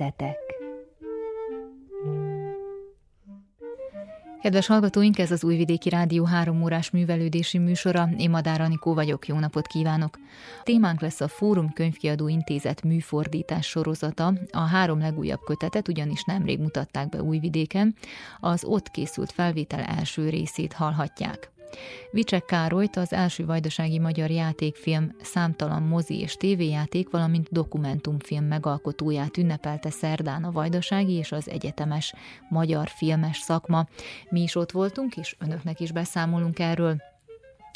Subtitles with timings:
[0.00, 0.38] Metszetek
[4.42, 8.08] Kedves hallgatóink, ez az Újvidéki Rádió három órás művelődési műsora.
[8.16, 10.18] Én Madár Anikó vagyok, jó napot kívánok!
[10.62, 14.32] Témánk lesz a Fórum Könyvkiadó Intézet műfordítás sorozata.
[14.50, 17.94] A három legújabb kötetet ugyanis nemrég mutatták be Újvidéken.
[18.40, 21.50] Az ott készült felvétel első részét hallhatják.
[22.10, 29.90] Vicsek Károlyt az első vajdasági magyar játékfilm számtalan mozi és tévéjáték, valamint dokumentumfilm megalkotóját ünnepelte
[29.90, 32.14] szerdán a vajdasági és az egyetemes
[32.48, 33.86] magyar filmes szakma.
[34.30, 36.96] Mi is ott voltunk, és önöknek is beszámolunk erről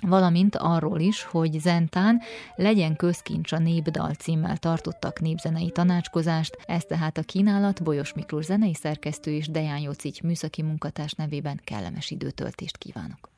[0.06, 2.20] valamint arról is, hogy Zentán
[2.54, 8.74] legyen közkincs a Népdal címmel tartottak népzenei tanácskozást, ez tehát a kínálat Bolyos Miklós zenei
[8.74, 13.33] szerkesztő és Deján Jocic műszaki munkatárs nevében kellemes időtöltést kívánok.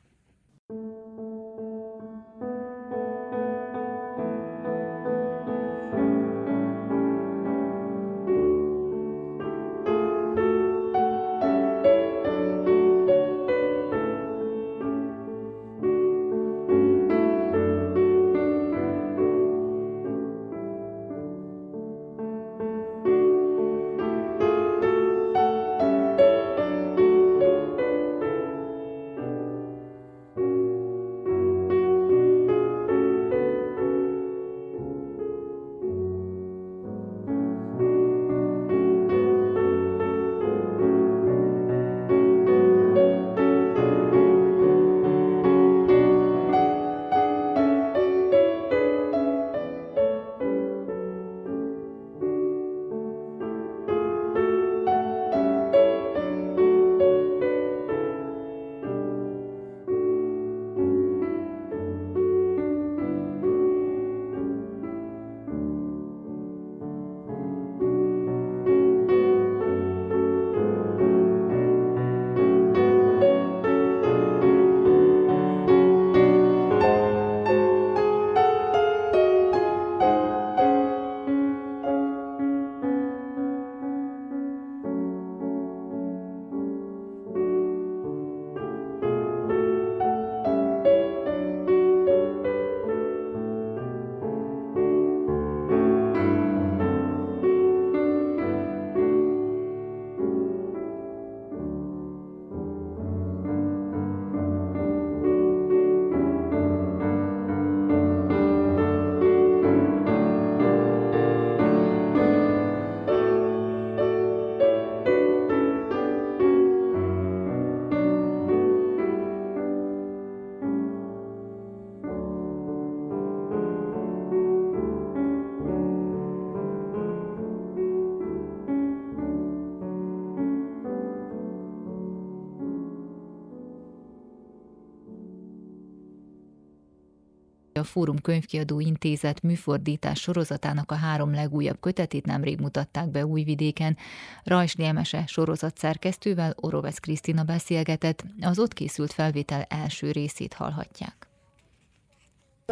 [137.77, 143.97] A Fórum Könyvkiadó Intézet műfordítás sorozatának a három legújabb kötetét nemrég mutatták be Újvidéken.
[144.43, 151.27] Rajsli Emese sorozat szerkesztővel Orovesz Krisztina beszélgetett, az ott készült felvétel első részét hallhatják.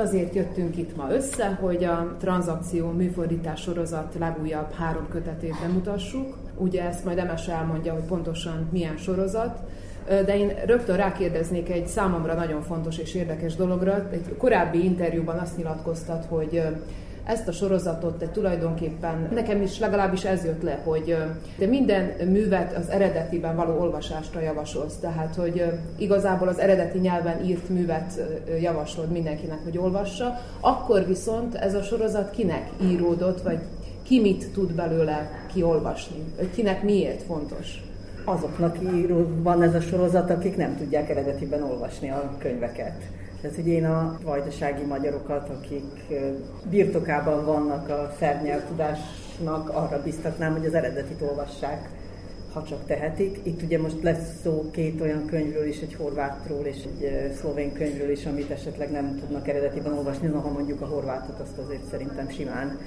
[0.01, 6.37] Azért jöttünk itt ma össze, hogy a tranzakció műfordítás sorozat legújabb három kötetét bemutassuk.
[6.57, 9.59] Ugye ezt majd Emese elmondja, hogy pontosan milyen sorozat,
[10.07, 14.09] de én rögtön rákérdeznék egy számomra nagyon fontos és érdekes dologra.
[14.11, 16.61] Egy korábbi interjúban azt nyilatkoztat, hogy
[17.25, 21.17] ezt a sorozatot te tulajdonképpen, nekem is legalábbis ez jött le, hogy
[21.57, 24.95] de minden művet az eredetiben való olvasásra javasolsz.
[24.95, 25.63] Tehát, hogy
[25.97, 28.21] igazából az eredeti nyelven írt művet
[28.61, 30.37] javaslod mindenkinek, hogy olvassa.
[30.59, 33.59] Akkor viszont ez a sorozat kinek íródott, vagy
[34.03, 36.23] ki mit tud belőle kiolvasni?
[36.55, 37.83] Kinek miért fontos?
[38.25, 38.77] Azoknak
[39.41, 43.01] van ez a sorozat, akik nem tudják eredetiben olvasni a könyveket.
[43.41, 46.15] Tehát, hogy én a vajdasági magyarokat, akik
[46.69, 51.89] birtokában vannak a szernyelvtudásnak, arra biztatnám, hogy az eredetit olvassák,
[52.53, 53.39] ha csak tehetik.
[53.43, 58.09] Itt ugye most lesz szó két olyan könyvről is, egy horvátról és egy szlovén könyvről
[58.09, 62.79] is, amit esetleg nem tudnak eredetiben olvasni, ha mondjuk a horvátot azt azért szerintem simán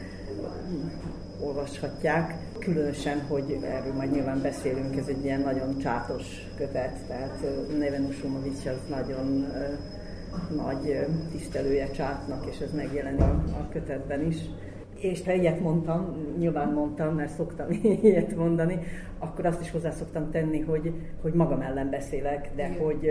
[1.40, 2.34] olvashatják.
[2.58, 6.24] Különösen, hogy erről majd nyilván beszélünk, ez egy ilyen nagyon csátos
[6.56, 7.44] kötet, tehát
[7.78, 9.46] Neven Usumovics az nagyon
[10.56, 13.20] nagy tisztelője csátnak, és ez megjelenik
[13.60, 14.36] a kötetben is.
[14.94, 17.66] És ha ilyet mondtam, nyilván mondtam, mert szoktam
[18.02, 18.78] ilyet mondani,
[19.18, 22.84] akkor azt is hozzá szoktam tenni, hogy, hogy magam ellen beszélek, de Igen.
[22.84, 23.10] hogy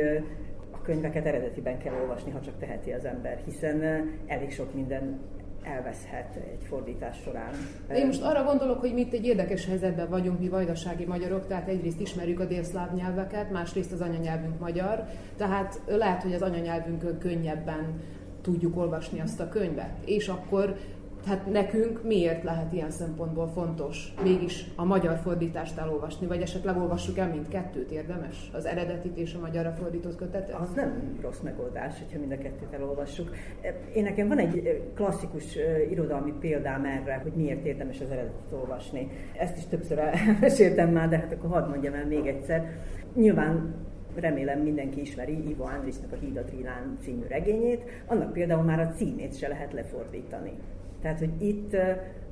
[0.72, 3.82] a könyveket eredetiben kell olvasni, ha csak teheti az ember, hiszen
[4.28, 5.20] elég sok minden
[5.68, 7.52] elveszhet egy fordítás során.
[7.96, 11.68] Én most arra gondolok, hogy mi itt egy érdekes helyzetben vagyunk, mi vajdasági magyarok, tehát
[11.68, 15.04] egyrészt ismerjük a délszláv nyelveket, másrészt az anyanyelvünk magyar,
[15.38, 18.02] tehát lehet, hogy az anyanyelvünkön könnyebben
[18.42, 19.92] tudjuk olvasni azt a könyvet.
[20.06, 20.76] És akkor
[21.28, 27.18] hát nekünk miért lehet ilyen szempontból fontos mégis a magyar fordítást elolvasni, vagy esetleg olvassuk
[27.18, 28.50] el mindkettőt, érdemes?
[28.54, 30.56] Az eredetit és a magyarra fordított kötetet?
[30.56, 33.36] Az nem rossz megoldás, hogyha mind a kettőt elolvassuk.
[33.94, 35.58] Én nekem van egy klasszikus
[35.90, 39.10] irodalmi példám erre, hogy miért érdemes az eredetit olvasni.
[39.38, 42.72] Ezt is többször elmeséltem már, de hát akkor hadd mondjam el még egyszer.
[43.16, 43.76] Nyilván
[44.16, 48.94] remélem mindenki ismeri Ivo Andrisnak a Híd a Trilán című regényét, annak például már a
[48.96, 50.52] címét se lehet lefordítani.
[51.02, 51.76] Tehát, hogy itt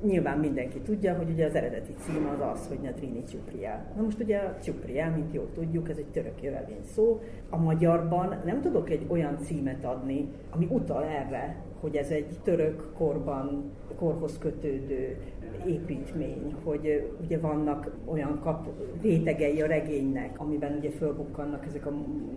[0.04, 3.84] nyilván mindenki tudja, hogy ugye az eredeti cím az az, hogy Nadrini Csupria.
[3.96, 7.20] Na most ugye a Csupria, mint jól tudjuk, ez egy török jövevény szó.
[7.50, 12.92] A magyarban nem tudok egy olyan címet adni, ami utal erre, hogy ez egy török
[12.92, 15.16] korban, korhoz kötődő
[15.66, 18.68] építmény, hogy ugye vannak olyan kap,
[19.02, 21.92] rétegei a regénynek, amiben ugye fölbukkannak ezek a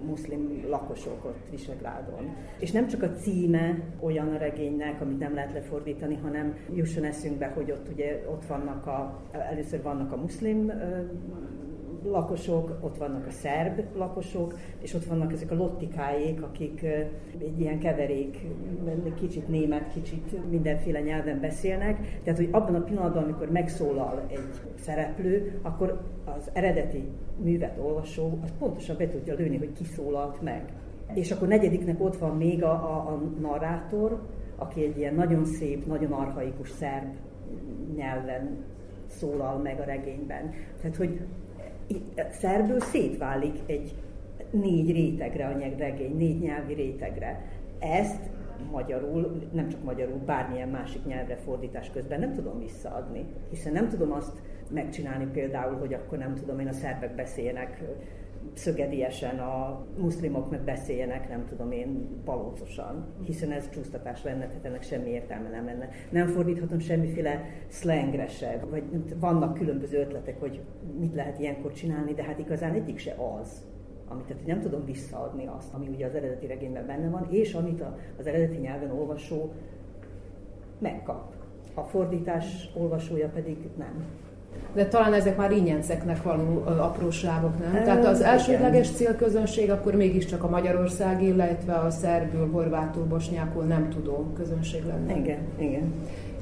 [0.06, 2.36] muszlim lakosok ott Visegrádon.
[2.60, 7.48] És nem csak a címe olyan a regénynek, amit nem lehet lefordítani, hanem jusson eszünkbe,
[7.48, 10.72] hogy ott ugye ott vannak a, először vannak a muszlim
[12.04, 16.82] lakosok, ott vannak a szerb lakosok, és ott vannak ezek a lottikáék, akik
[17.38, 18.38] egy ilyen keverék,
[19.20, 22.20] kicsit német, kicsit mindenféle nyelven beszélnek.
[22.24, 24.50] Tehát, hogy abban a pillanatban, amikor megszólal egy
[24.80, 27.04] szereplő, akkor az eredeti
[27.44, 30.64] művet olvasó, az pontosan be tudja lőni, hogy ki szólalt meg.
[31.14, 34.22] És akkor negyediknek ott van még a, a, a narrátor,
[34.56, 37.14] aki egy ilyen nagyon szép, nagyon arhaikus szerb
[37.96, 38.58] nyelven
[39.08, 40.54] szólal meg a regényben.
[40.82, 41.20] Tehát, hogy
[42.32, 43.96] szerből szétválik egy
[44.52, 47.42] négy rétegre a regény, négy nyelvi rétegre.
[47.80, 48.30] Ezt
[48.72, 54.12] magyarul, nem csak magyarul, bármilyen másik nyelvre fordítás közben nem tudom visszaadni, hiszen nem tudom
[54.12, 57.82] azt megcsinálni például, hogy akkor nem tudom én a szerbek beszélnek
[58.54, 64.84] szögediesen, a muszlimok meg beszéljenek, nem tudom én, palócosan, hiszen ez csúsztatás lenne, tehát ennek
[64.84, 65.90] semmi értelme nem lenne.
[66.10, 68.84] Nem fordíthatom semmiféle slangre se, vagy
[69.20, 70.62] vannak különböző ötletek, hogy
[71.00, 73.68] mit lehet ilyenkor csinálni, de hát igazán egyik se az,
[74.08, 77.84] amit tehát nem tudom visszaadni azt, ami ugye az eredeti regényben benne van, és amit
[78.18, 79.52] az eredeti nyelven olvasó
[80.80, 81.34] megkap.
[81.74, 84.06] A fordítás olvasója pedig nem
[84.74, 87.84] de talán ezek már ingyenceknek való apróságok, nem?
[87.84, 94.34] Tehát az elsődleges célközönség akkor mégiscsak a Magyarország, illetve a szerbül, horvátul, bosnyákul nem tudó
[94.38, 95.20] közönség lenne.
[95.20, 95.94] Igen, igen.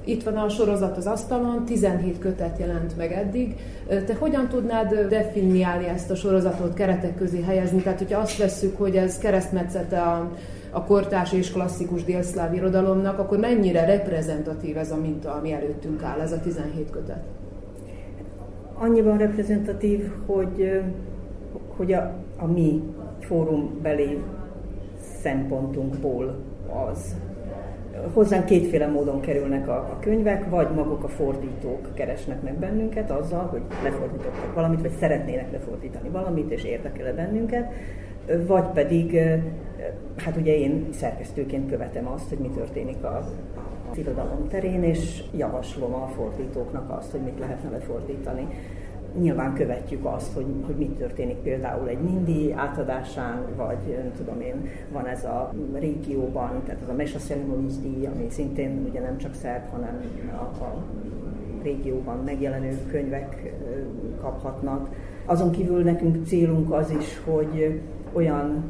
[0.04, 3.56] Itt van a sorozat az asztalon, 17 kötet jelent meg eddig.
[3.88, 7.82] Te hogyan tudnád definiálni ezt a sorozatot, keretek közé helyezni?
[7.82, 10.32] Tehát, hogyha azt vesszük, hogy ez keresztmetszete a,
[10.72, 16.20] a kortárs és klasszikus délszláv irodalomnak, akkor mennyire reprezentatív ez a minta, ami előttünk áll,
[16.20, 17.24] ez a 17 kötet?
[18.80, 20.82] Annyiban reprezentatív, hogy,
[21.68, 22.84] hogy a, a mi
[23.20, 24.18] fórumbeli
[25.22, 26.36] szempontunkból
[26.90, 27.16] az.
[28.14, 33.46] Hozzánk kétféle módon kerülnek a, a könyvek, vagy maguk a fordítók keresnek meg bennünket azzal,
[33.46, 37.74] hogy lefordítottak valamit, vagy szeretnének lefordítani valamit, és érdekel bennünket,
[38.48, 39.20] vagy pedig,
[40.18, 43.26] hát ugye én szerkesztőként követem azt, hogy mi történik a,
[43.92, 48.48] az irodalom terén, és javaslom a fordítóknak azt, hogy mit lehetne lefordítani.
[49.20, 55.06] Nyilván követjük azt, hogy, hogy mit történik például egy Nindi átadásán, vagy tudom én, van
[55.06, 57.20] ez a régióban, tehát az a Mesa
[57.82, 60.02] díj, ami szintén ugye nem csak szerb, hanem
[60.32, 60.84] a, a
[61.64, 63.54] régióban megjelenő könyvek
[64.22, 64.90] kaphatnak.
[65.26, 67.82] Azon kívül nekünk célunk az is, hogy
[68.18, 68.64] olyan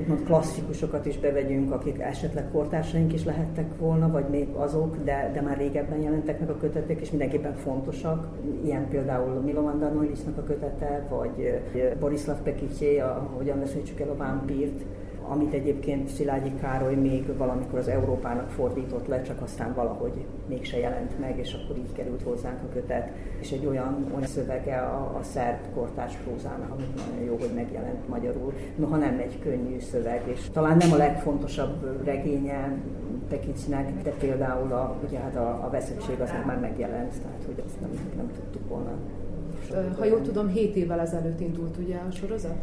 [0.00, 5.40] úgymond klasszikusokat is bevegyünk, akik esetleg kortársaink is lehettek volna, vagy még azok, de, de
[5.40, 8.28] már régebben jelentek meg a kötetek, és mindenképpen fontosak.
[8.64, 11.60] Ilyen például Milovan Danoilisnak a kötete, vagy
[12.00, 14.84] Borislav Pekicsé, a Hogyan veszítsük el a vámpírt,
[15.28, 21.18] amit egyébként Szilágyi Károly még valamikor az Európának fordított le, csak aztán valahogy mégse jelent
[21.20, 25.22] meg, és akkor így került hozzánk a kötet, és egy olyan, olyan szövege a, a
[25.22, 30.50] szerb kortárs prózának, amit nagyon jó, hogy megjelent magyarul, noha nem egy könnyű szöveg, és
[30.52, 32.78] talán nem a legfontosabb regénye
[33.28, 37.80] Pekicsnek, de például a, ugye hát a, a veszettség az már megjelent, tehát hogy azt
[37.80, 38.92] nem, nem tudtuk volna
[39.98, 42.56] Ha jól tudom, 7 évvel ezelőtt indult ugye a sorozat?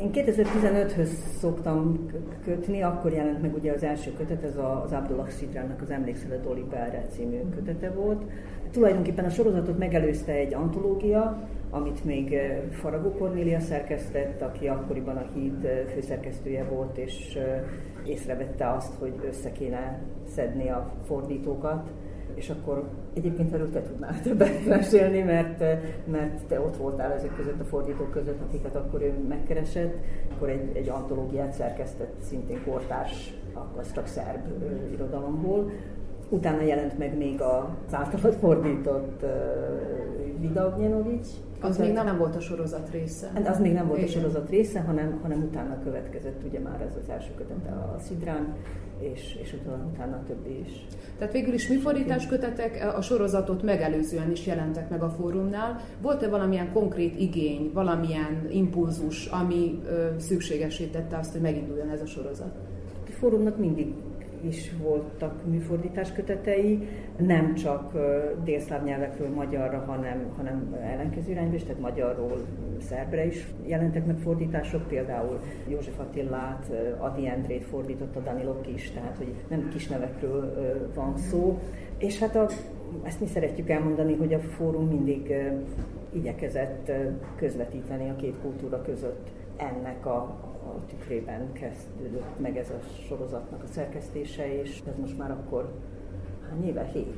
[0.00, 2.06] Én 2015-höz szoktam
[2.44, 6.46] kötni, akkor jelent meg ugye az első kötet, ez az Abdullah Szidrának az Emlékszel a
[6.48, 8.22] Dolly Belre című kötete volt.
[8.70, 12.36] Tulajdonképpen a sorozatot megelőzte egy antológia, amit még
[12.70, 17.38] Faragó Kornélia szerkesztett, aki akkoriban a Híd főszerkesztője volt, és
[18.06, 20.00] észrevette azt, hogy össze kéne
[20.34, 21.90] szedni a fordítókat,
[22.34, 25.58] és akkor egyébként erről te tudnál többet mesélni, mert,
[26.06, 29.94] mert te ott voltál ezek között a fordítók között, akiket akkor ő megkeresett,
[30.34, 34.40] akkor egy, egy antológiát szerkesztett szintén kortárs, akkor csak szerb
[34.92, 35.70] irodalomból.
[36.28, 39.30] Utána jelent meg még az általad fordított uh,
[40.40, 41.28] Vida Ognjenovics,
[41.64, 43.30] az még nem volt a sorozat része.
[43.34, 44.10] Hát az még nem volt Igen.
[44.10, 48.54] a sorozat része, hanem, hanem utána következett ugye már ez az első kötete a Szidrán,
[48.98, 50.86] és, és utána, utána többi is.
[51.18, 55.80] Tehát végül is műfordítás kötetek a sorozatot megelőzően is jelentek meg a fórumnál.
[56.02, 62.54] Volt-e valamilyen konkrét igény, valamilyen impulzus, ami ö, szükségesítette azt, hogy meginduljon ez a sorozat?
[63.06, 63.94] A fórumnak mindig
[64.46, 67.92] is voltak műfordítás kötetei, nem csak
[68.44, 72.38] délszláv nyelvekről magyarra, hanem, hanem ellenkező irányba is, tehát magyarról
[72.80, 79.34] szerbre is jelentek meg fordítások, például József Attilát, Adi Endrét fordította Danilok is, tehát hogy
[79.48, 80.54] nem kis nevekről
[80.94, 81.58] van szó.
[81.98, 82.46] És hát a,
[83.02, 85.34] ezt mi szeretjük elmondani, hogy a fórum mindig
[86.12, 86.92] igyekezett
[87.36, 90.38] közvetíteni a két kultúra között ennek a
[90.88, 95.72] tükrében kezdődött meg ez a sorozatnak a szerkesztése, és ez most már akkor
[96.50, 96.90] hány éve?
[96.92, 97.14] Hét,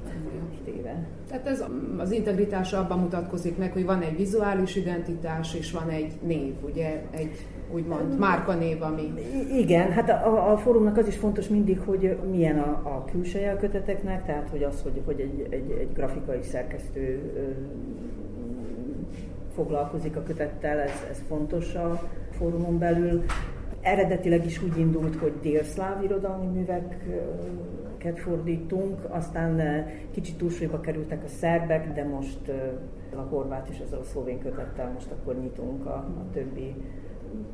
[0.50, 1.06] hét éve.
[1.28, 1.64] Tehát ez
[1.98, 7.02] az integritás abban mutatkozik meg, hogy van egy vizuális identitás, és van egy név, ugye,
[7.10, 9.12] egy úgymond márkanév, ami...
[9.52, 13.56] Igen, hát a, a fórumnak az is fontos mindig, hogy milyen a, a külseje a
[13.56, 17.32] köteteknek, tehát hogy az, hogy, hogy egy, egy, egy grafikai szerkesztő
[19.54, 22.02] foglalkozik a kötettel, ez, ez fontos a
[22.36, 23.24] fórumon belül.
[23.80, 31.92] Eredetileg is úgy indult, hogy délszláv irodalmi műveket fordítunk, aztán kicsit túlsúlyba kerültek a szerbek,
[31.92, 32.52] de most
[33.16, 36.74] a horvát és ezzel a szlovén kötettel most akkor nyitunk a, a többi,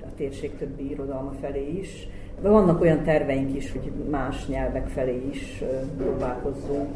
[0.03, 2.09] a térség többi irodalma felé is.
[2.43, 5.63] Vannak olyan terveink is, hogy más nyelvek felé is
[5.99, 6.89] próbálkozzunk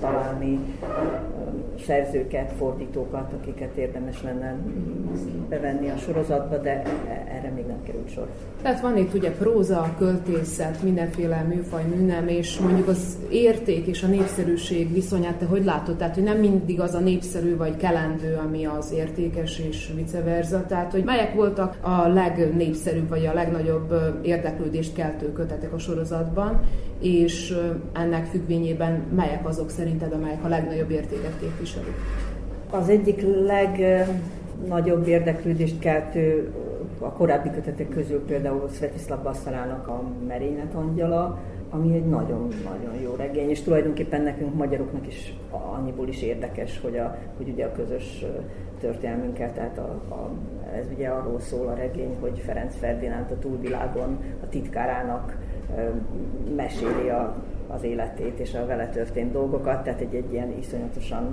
[0.00, 0.58] találni
[1.86, 4.56] szerzőket, fordítókat, akiket érdemes lenne
[5.48, 6.82] bevenni a sorozatba, de
[7.28, 8.28] erre még nem került sor.
[8.62, 14.06] Tehát van itt ugye próza, költészet, mindenféle műfaj, műnem, és mondjuk az érték és a
[14.06, 15.96] népszerűség viszonyát te hogy látod?
[15.96, 20.66] Tehát, hogy nem mindig az a népszerű vagy kelendő, ami az értékes és vice versa.
[20.66, 26.60] Tehát, hogy melyek voltak a legnépszerűbb vagy a legnagyobb érdeklődés érdeklődést keltő kötetek a sorozatban,
[27.00, 27.56] és
[27.92, 31.94] ennek függvényében melyek azok szerinted, amelyek a legnagyobb értéket képviselik?
[32.70, 36.52] Az egyik legnagyobb érdeklődést keltő
[36.98, 41.38] a korábbi kötetek közül például Svetislav Bassarának a Merénylet angyala,
[41.70, 47.16] ami egy nagyon-nagyon jó regény, és tulajdonképpen nekünk magyaroknak is annyiból is érdekes, hogy, a,
[47.36, 48.24] hogy ugye a közös
[48.80, 50.30] történelmünket, tehát a, a,
[50.76, 55.36] ez ugye arról szól a regény, hogy Ferenc Ferdinánd a túlvilágon a titkárának
[56.56, 61.28] meséli a, az életét és a vele történt dolgokat, tehát egy, egy ilyen iszonyatosan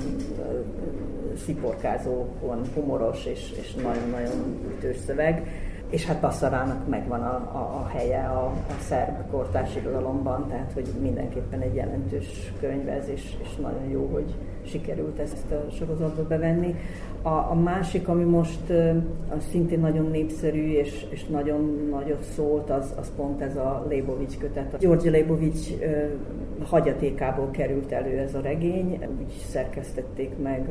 [1.45, 5.47] sziporkázóan humoros és, és nagyon-nagyon ütős szöveg
[5.89, 10.87] és hát Bassarának megvan a, a, a helye a, a szerb kortárs irodalomban, tehát hogy
[11.01, 16.75] mindenképpen egy jelentős könyv és, és nagyon jó, hogy sikerült ezt a sorozatba bevenni.
[17.21, 18.69] A, a másik, ami most
[19.29, 24.37] az szintén nagyon népszerű, és, és nagyon nagyot szólt, az, az pont ez a Lebovics
[24.37, 24.73] kötet.
[24.73, 25.67] A György Lebovics
[26.63, 30.69] hagyatékából került elő ez a regény, úgy szerkesztették meg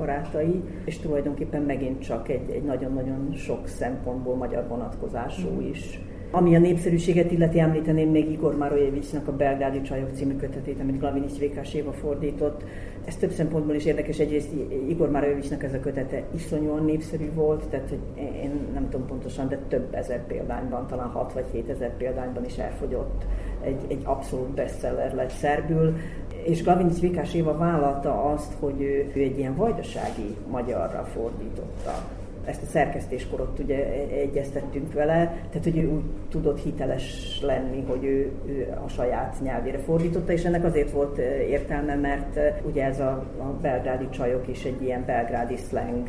[0.00, 5.70] barátai, és tulajdonképpen megint csak egy, egy nagyon-nagyon sok szempontból magyar vonatkozású mm.
[5.70, 6.00] is.
[6.32, 11.38] Ami a népszerűséget illeti, említeném még Igor Marojevicsnak a Belgrádi Csajok című kötetét, amit Glavinics
[11.38, 12.64] Vékás Éva fordított.
[13.04, 14.18] Ez több szempontból is érdekes.
[14.18, 14.48] Egyrészt
[14.88, 19.58] Igor Marojevicsnak ez a kötete iszonyúan népszerű volt, tehát hogy én nem tudom pontosan, de
[19.68, 23.26] több ezer példányban, talán 6 vagy 7 ezer példányban is elfogyott.
[23.64, 25.96] Egy, egy abszolút bestseller lett szerbül
[26.44, 32.04] és Gavinc Vikás Éva vállalta azt, hogy ő, ő egy ilyen vajdasági magyarra fordította.
[32.44, 38.04] Ezt a szerkesztéskor ott ugye egyeztettünk vele, tehát hogy ő úgy tudott hiteles lenni, hogy
[38.04, 43.10] ő, ő a saját nyelvére fordította, és ennek azért volt értelme, mert ugye ez a,
[43.38, 46.08] a belgrádi csajok is egy ilyen belgrádi slang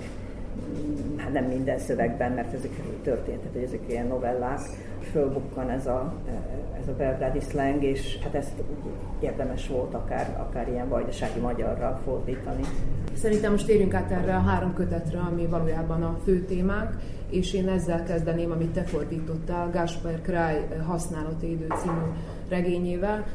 [1.17, 2.71] hát nem minden szövegben, mert ezek
[3.03, 4.59] történtek, hogy ezek ilyen novellák,
[5.11, 6.13] fölbukkan ez a,
[6.81, 8.53] ez a belgrádi slang, és hát ezt
[9.19, 12.61] érdemes volt akár, akár ilyen vajdasági magyarra fordítani.
[13.13, 16.89] Szerintem most térjünk át erre a három kötetre, ami valójában a fő témánk,
[17.29, 22.01] és én ezzel kezdeném, amit te fordítottál, Gáspár Kráj használati idő című
[22.49, 23.25] regényével.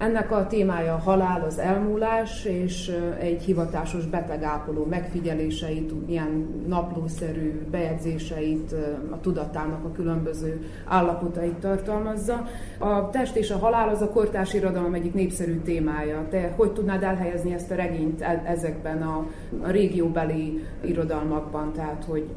[0.00, 8.74] Ennek a témája a halál, az elmúlás, és egy hivatásos betegápoló megfigyeléseit, ilyen naplószerű bejegyzéseit,
[9.10, 12.46] a tudatának a különböző állapotait tartalmazza.
[12.78, 16.26] A test és a halál az a kortárs irodalom egyik népszerű témája.
[16.30, 19.26] Te hogy tudnád elhelyezni ezt a regényt e-, ezekben a,
[19.62, 22.28] régióbeli irodalmakban, tehát hogy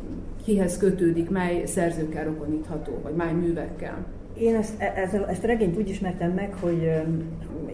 [0.46, 4.05] kihez kötődik, mely szerzőkkel rokonítható, vagy mely művekkel?
[4.37, 6.91] Én ezt, e, ezt, ezt a regényt úgy ismertem meg, hogy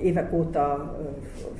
[0.01, 0.95] évek óta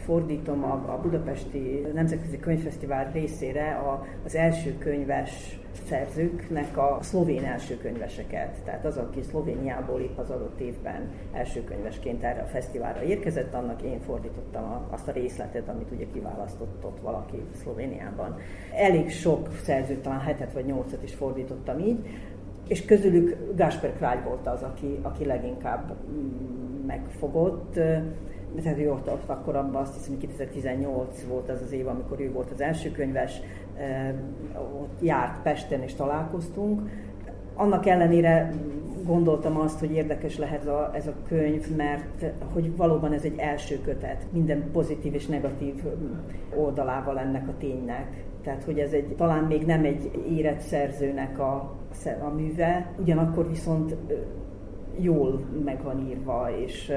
[0.06, 7.78] fordítom a, a Budapesti Nemzetközi Könyvfesztivál részére a, az első könyves szerzőknek a szlovén első
[7.78, 8.58] könyveseket.
[8.66, 13.82] Tehát az, aki Szlovéniából épp az adott évben első könyvesként erre a fesztiválra érkezett, annak
[13.82, 18.38] én fordítottam a, azt a részletet, amit ugye kiválasztott ott valaki Szlovéniában.
[18.76, 22.08] Elég sok szerzőt, talán hetet vagy nyolcat is fordítottam így,
[22.70, 27.74] és közülük Gásper Krály volt az, aki, aki leginkább mm, megfogott.
[28.64, 32.20] Tehát ő ott, ott akkor abban azt hiszem, hogy 2018 volt az az év, amikor
[32.20, 33.42] ő volt az első könyves,
[34.82, 36.82] ott járt Pesten és találkoztunk.
[37.56, 38.54] Annak ellenére
[39.06, 43.82] gondoltam azt, hogy érdekes lehet a, ez a könyv, mert hogy valóban ez egy első
[43.82, 45.84] kötet, minden pozitív és negatív
[46.56, 48.24] oldalával ennek a ténynek.
[48.44, 51.79] Tehát, hogy ez egy, talán még nem egy érett szerzőnek a,
[52.22, 53.96] a műve, ugyanakkor viszont
[55.02, 55.80] jól meg
[56.10, 56.92] írva, és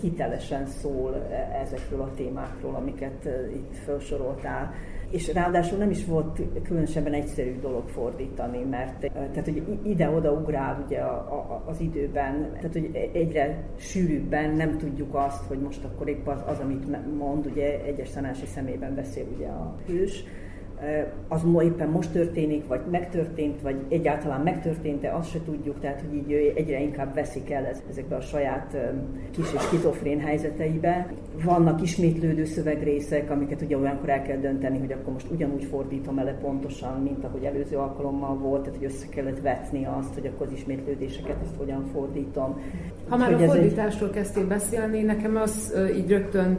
[0.00, 4.72] hitelesen szól e, ezekről a témákról, amiket itt felsoroltál.
[5.10, 10.98] És ráadásul nem is volt különösebben egyszerű dolog fordítani, mert tehát, hogy ide-oda ugrál ugye
[10.98, 16.42] a, az időben, tehát, hogy egyre sűrűbben nem tudjuk azt, hogy most akkor épp az,
[16.46, 20.24] az amit mond, ugye egyes szanási szemében beszél ugye a hős,
[21.28, 26.52] az éppen most történik, vagy megtörtént, vagy egyáltalán megtörtént-e, azt se tudjuk, tehát hogy így
[26.56, 28.76] egyre inkább veszik el ezekbe a saját
[29.30, 31.12] kis és skizofrén helyzeteibe.
[31.44, 36.32] Vannak ismétlődő szövegrészek, amiket ugye olyankor el kell dönteni, hogy akkor most ugyanúgy fordítom ele
[36.32, 40.52] pontosan, mint ahogy előző alkalommal volt, tehát hogy össze kellett vetni azt, hogy akkor az
[40.52, 42.60] ismétlődéseket ezt hogyan fordítom.
[43.08, 44.14] Ha már hogy a fordításról egy...
[44.14, 46.58] kezdtél beszélni, nekem az így rögtön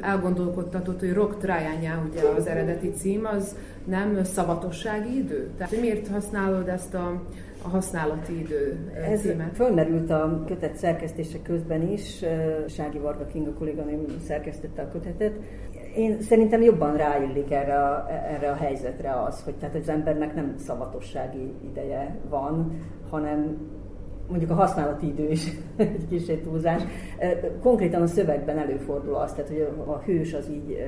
[0.00, 5.50] elgondolkodtatott, hogy Rock Trajányá, ugye az eredeti cím, az nem szavatossági idő?
[5.58, 7.22] Tehát miért használod ezt a,
[7.64, 9.54] a használati idő Ez címet?
[9.54, 12.24] fölmerült a kötet szerkesztése közben is,
[12.68, 15.32] Sági Varga Kinga kolléganőm szerkesztette a kötetet.
[15.96, 20.54] Én szerintem jobban ráillik erre a, erre a helyzetre az, hogy tehát az embernek nem
[20.58, 23.56] szavatossági ideje van, hanem
[24.28, 26.82] mondjuk a használati idő is egy kicsit túlzás.
[27.62, 30.78] Konkrétan a szövegben előfordul az, tehát hogy a hős az így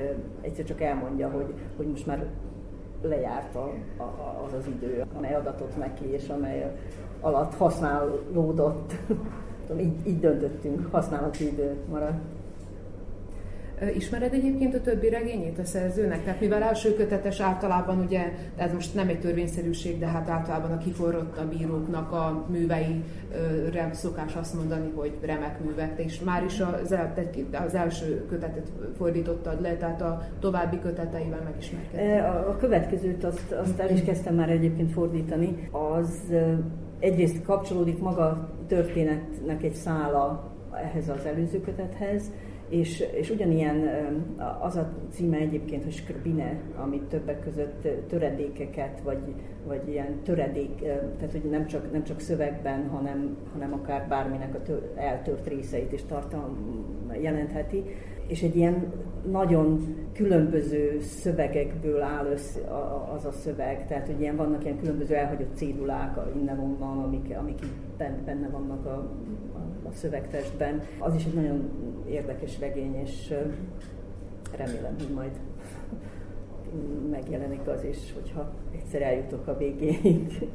[0.41, 2.25] egyszer csak elmondja, hogy, hogy most már
[3.01, 6.71] lejárt a, a, az az idő, amely adatot neki, és amely
[7.21, 8.93] alatt használódott.
[9.79, 12.19] így, így döntöttünk, használati idő maradt.
[13.95, 16.23] Ismered egyébként a többi regényét a szerzőnek?
[16.23, 20.77] Tehát mivel első kötetes általában ugye, ez most nem egy törvényszerűség, de hát általában a
[20.77, 26.91] kiforrott a bíróknak a műveire szokás azt mondani, hogy remek művek, és már is az,
[26.91, 27.13] el,
[27.65, 32.23] az első kötetet fordítottad le, tehát a további köteteivel megismerkedtél.
[32.23, 35.69] A, a következőt azt, azt el is kezdtem már egyébként fordítani.
[35.71, 36.21] Az
[36.99, 40.51] egyrészt kapcsolódik maga történetnek egy szála
[40.83, 42.31] ehhez az előző kötethez,
[42.69, 43.89] és, és ugyanilyen
[44.59, 49.19] az a címe egyébként, hogy Skrbine, amit többek között töredékeket, vagy,
[49.67, 50.75] vagy ilyen töredék,
[51.17, 55.91] tehát hogy nem csak, nem csak szövegben, hanem, hanem akár bárminek a tör, eltört részeit
[55.91, 56.85] is tartalm
[57.21, 57.83] jelentheti.
[58.27, 58.93] És egy ilyen
[59.31, 62.59] nagyon különböző szövegekből áll össze
[63.15, 67.59] az a szöveg, tehát hogy ilyen vannak ilyen különböző elhagyott cédulák innen-onnan, amik, amik
[68.25, 69.11] benne vannak a,
[69.89, 70.81] a szövegtestben.
[70.99, 71.71] Az is egy nagyon
[72.09, 73.33] érdekes regény, és
[74.57, 75.31] remélem, hogy majd
[77.11, 80.47] megjelenik az is, hogyha egyszer eljutok a végéig.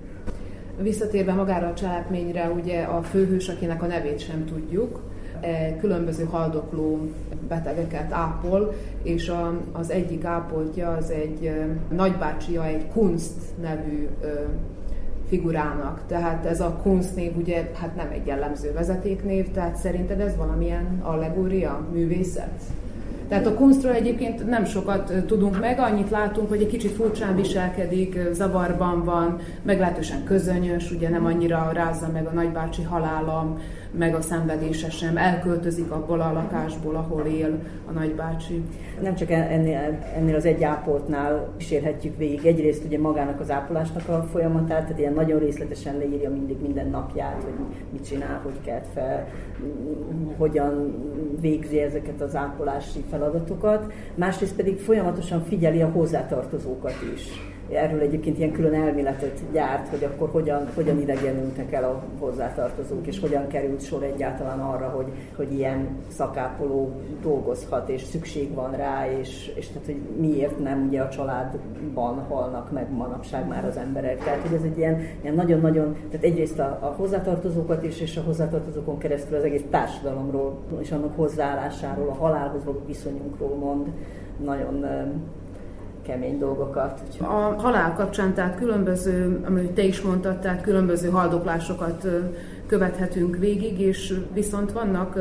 [0.81, 5.03] Visszatérve magára a cselekményre, ugye a főhős, akinek a nevét sem tudjuk,
[5.41, 6.99] e, különböző haldokló
[7.49, 11.53] betegeket ápol, és a, az egyik ápoltja az egy
[11.91, 14.09] nagybácsia, egy Kunst nevű
[15.33, 16.01] figurának.
[16.07, 21.87] Tehát ez a kunstnév ugye hát nem egy jellemző vezetéknév, tehát szerinted ez valamilyen allegória,
[21.93, 22.61] művészet?
[23.29, 28.19] Tehát a kunstról egyébként nem sokat tudunk meg, annyit látunk, hogy egy kicsit furcsán viselkedik,
[28.33, 33.59] zavarban van, meglehetősen közönyös, ugye nem annyira rázza meg a nagybácsi halálam,
[33.99, 38.63] meg a szenvedése sem, elköltözik abból a lakásból, ahol él a nagybácsi.
[39.03, 42.47] Nem csak ennél, ennél az egy ápoltnál kísérhetjük végig.
[42.47, 47.43] Egyrészt ugye magának az ápolásnak a folyamatát, tehát ilyen nagyon részletesen leírja mindig minden napját,
[47.43, 49.29] hogy mit csinál, hogy kelt fel,
[50.37, 50.95] hogyan
[51.41, 53.93] végzi ezeket az ápolási feladatokat.
[54.15, 60.29] Másrészt pedig folyamatosan figyeli a hozzátartozókat is Erről egyébként ilyen külön elméletet gyárt, hogy akkor
[60.29, 65.89] hogyan, hogyan idegenültek el a hozzátartozók, és hogyan került sor egyáltalán arra, hogy, hogy ilyen
[66.09, 66.91] szakápoló
[67.23, 72.73] dolgozhat, és szükség van rá, és, és tehát, hogy miért nem ugye a családban halnak
[72.73, 74.19] meg manapság már az emberek.
[74.25, 78.23] Tehát, hogy ez egy ilyen, ilyen nagyon-nagyon, tehát egyrészt a, a hozzátartozókat is, és a
[78.23, 83.87] hozzátartozókon keresztül az egész társadalomról, és annak hozzáállásáról, a halálhoz való viszonyunkról mond
[84.45, 84.87] nagyon
[86.03, 87.01] kemény dolgokat.
[87.21, 92.07] A halál kapcsán tehát különböző, amit te is mondtad, tehát különböző haldoklásokat
[92.67, 95.19] követhetünk végig, és viszont vannak,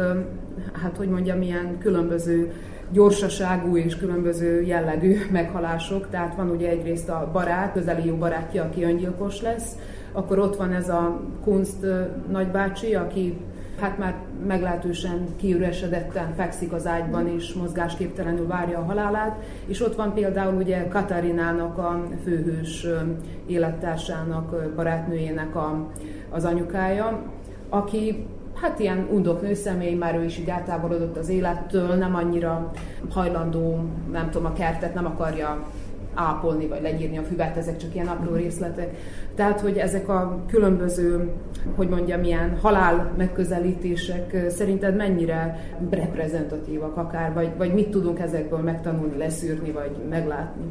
[0.81, 2.51] hát hogy mondjam, ilyen különböző
[2.91, 6.09] gyorsaságú és különböző jellegű meghalások.
[6.09, 9.75] Tehát van ugye egyrészt a barát, közeli jó barátja, aki öngyilkos lesz,
[10.11, 11.85] akkor ott van ez a Kunst
[12.31, 13.37] nagybácsi, aki
[13.81, 14.15] hát már
[14.47, 19.43] meglehetősen kiüresedetten fekszik az ágyban, és mozgásképtelenül várja a halálát.
[19.65, 22.87] És ott van például ugye Katarinának, a főhős
[23.47, 25.87] élettársának, barátnőjének a,
[26.29, 27.21] az anyukája,
[27.69, 32.71] aki hát ilyen undok nőszemély, már ő is így eltávolodott az élettől, nem annyira
[33.09, 33.79] hajlandó,
[34.11, 35.65] nem tudom, a kertet nem akarja
[36.13, 38.95] ápolni, vagy legyírni a füvet, ezek csak ilyen apró részletek.
[39.35, 41.31] Tehát, hogy ezek a különböző,
[41.75, 49.17] hogy mondjam, ilyen halál megközelítések szerinted mennyire reprezentatívak akár, vagy, vagy mit tudunk ezekből megtanulni,
[49.17, 50.63] leszűrni, vagy meglátni?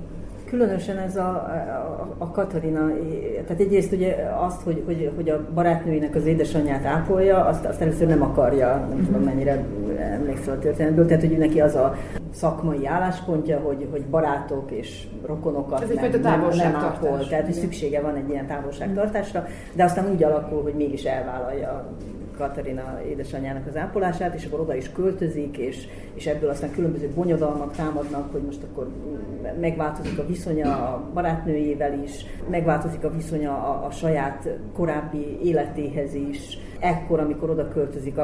[0.50, 2.90] Különösen ez a, a, a Katarina,
[3.46, 8.06] tehát egyrészt ugye azt, hogy, hogy, hogy a barátnőinek az édesanyját ápolja, azt, azt először
[8.06, 9.64] nem akarja, nem tudom mennyire
[9.98, 11.96] emlékszel a történetből, tehát hogy neki az a
[12.32, 18.00] szakmai álláspontja, hogy, hogy barátok és rokonokat ez nem, nem, nem ápol, tehát hogy szüksége
[18.00, 21.96] van egy ilyen távolságtartásra, de aztán úgy alakul, hogy mégis elvállalja
[22.40, 27.72] Katarina édesanyjának az ápolását, és akkor oda is költözik, és, és ebből aztán különböző bonyodalmak
[27.72, 28.88] támadnak, hogy most akkor
[29.60, 36.58] megváltozik a viszonya a barátnőjével is, megváltozik a viszonya a, a saját korábbi életéhez is.
[36.80, 38.14] Ekkor, amikor oda költözik,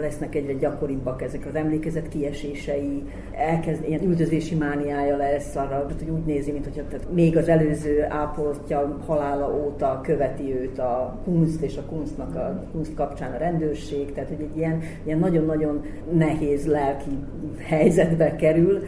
[0.00, 6.24] lesznek egyre gyakoribbak ezek az emlékezet kiesései, elkezd, ilyen üldözési mániája lesz arra, hogy úgy
[6.24, 11.76] nézi, mint hogy tehát még az előző ápoltja halála óta követi őt a kunst és
[11.76, 17.18] a kunstnak a kunst kapcsán a rendőrség, tehát hogy egy ilyen, ilyen nagyon-nagyon nehéz lelki
[17.58, 18.82] helyzetbe kerül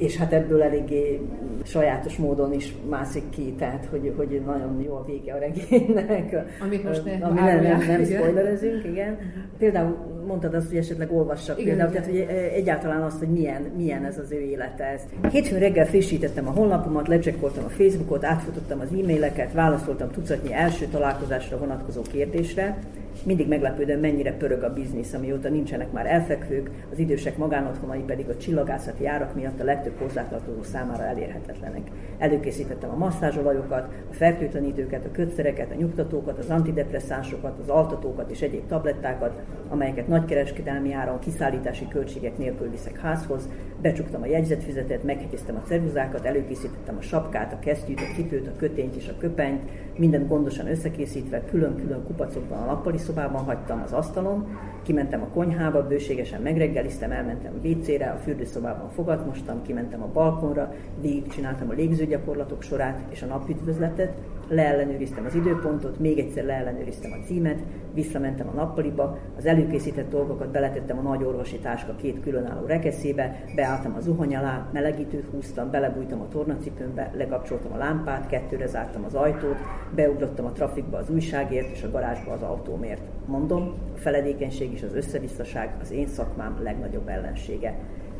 [0.00, 1.20] és hát ebből eléggé
[1.64, 6.36] sajátos módon is mászik ki, tehát hogy, hogy nagyon jó a vége a regénynek.
[6.60, 9.18] Amit most ne ami nem, nem, nem spoilerezünk, igen.
[9.58, 12.02] Például mondtad azt, hogy esetleg olvassak igen, például, igen.
[12.02, 14.84] tehát hogy egyáltalán azt, hogy milyen, milyen ez az ő élete.
[14.84, 15.02] Ez.
[15.32, 21.58] Hétfőn reggel frissítettem a honlapomat, lecsekkoltam a Facebookot, átfutottam az e-maileket, válaszoltam tucatnyi első találkozásra
[21.58, 22.78] vonatkozó kérdésre,
[23.24, 28.36] mindig meglepődöm, mennyire pörög a biznisz, amióta nincsenek már elfekvők, az idősek magánotthonai pedig a
[28.36, 31.90] csillagászati járak miatt a legtöbb hozzátartozó számára elérhetetlenek.
[32.18, 38.66] Előkészítettem a masszázsolajokat, a fertőtlenítőket, a kötszereket, a nyugtatókat, az antidepresszánsokat, az altatókat és egyéb
[38.66, 43.48] tablettákat, amelyeket nagykereskedelmi áron kiszállítási költségek nélkül viszek házhoz,
[43.82, 48.94] becsuktam a jegyzetfüzetet, meghegyeztem a ceruzákat, előkészítettem a sapkát, a kesztyűt, a cipőt, a kötényt
[48.96, 49.62] és a köpenyt,
[49.96, 56.42] mindent gondosan összekészítve, külön-külön kupacokban a nappali szobában hagytam az asztalon, kimentem a konyhába, bőségesen
[56.42, 62.62] megreggeliztem, elmentem a WC-re, a fürdőszobában fogat mostam, kimentem a balkonra, végig csináltam a légzőgyakorlatok
[62.62, 64.12] sorát és a napüdvözletet,
[64.50, 67.58] leellenőriztem az időpontot, még egyszer leellenőriztem a címet,
[67.94, 73.94] visszamentem a nappaliba, az előkészített dolgokat beletettem a nagy orvosi táska két különálló rekeszébe, beálltam
[73.94, 79.56] a zuhany alá, melegítőt húztam, belebújtam a tornacipőmbe, lekapcsoltam a lámpát, kettőre zártam az ajtót,
[79.94, 83.02] beugrottam a trafikba az újságért és a garázsba az autómért.
[83.26, 87.74] Mondom, a feledékenység és az összevisszaság az én szakmám legnagyobb ellensége.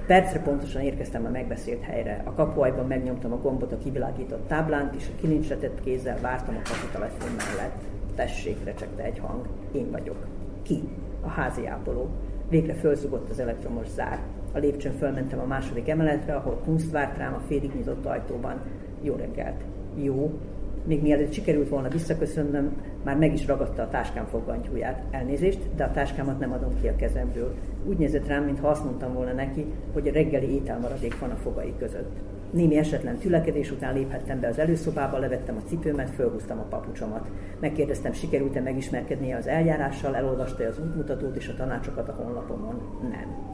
[0.06, 2.22] Percre pontosan érkeztem a megbeszélt helyre.
[2.24, 7.28] A kapuajban megnyomtam a gombot a kivilágított táblán, és a kilincsetett kézzel vártam a kaputelefon
[7.36, 7.82] mellett.
[8.14, 9.46] Tessék, recsegte egy hang.
[9.72, 10.26] Én vagyok.
[10.62, 10.88] Ki?
[11.20, 12.08] A házi ápoló.
[12.48, 14.18] Végre fölzugott az elektromos zár.
[14.52, 18.60] A lépcsőn fölmentem a második emeletre, ahol Kunst várt rám a félig nyitott ajtóban.
[19.02, 19.64] Jó reggelt.
[19.94, 20.38] Jó.
[20.84, 22.72] Még mielőtt sikerült volna visszaköszönnöm,
[23.04, 25.02] már meg is ragadta a táskám foggantyúját.
[25.10, 27.54] Elnézést, de a táskámat nem adom ki a kezemből.
[27.86, 31.74] Úgy nézett rám, mintha azt mondtam volna neki, hogy a reggeli ételmaradék van a fogai
[31.78, 32.10] között.
[32.50, 37.30] Némi esetlen tülekedés után léphettem be az előszobába, levettem a cipőmet, fölhúztam a papucsomat.
[37.60, 42.80] Megkérdeztem, sikerült-e megismerkednie az eljárással, elolvasta az útmutatót és a tanácsokat a honlapomon.
[43.02, 43.49] Nem.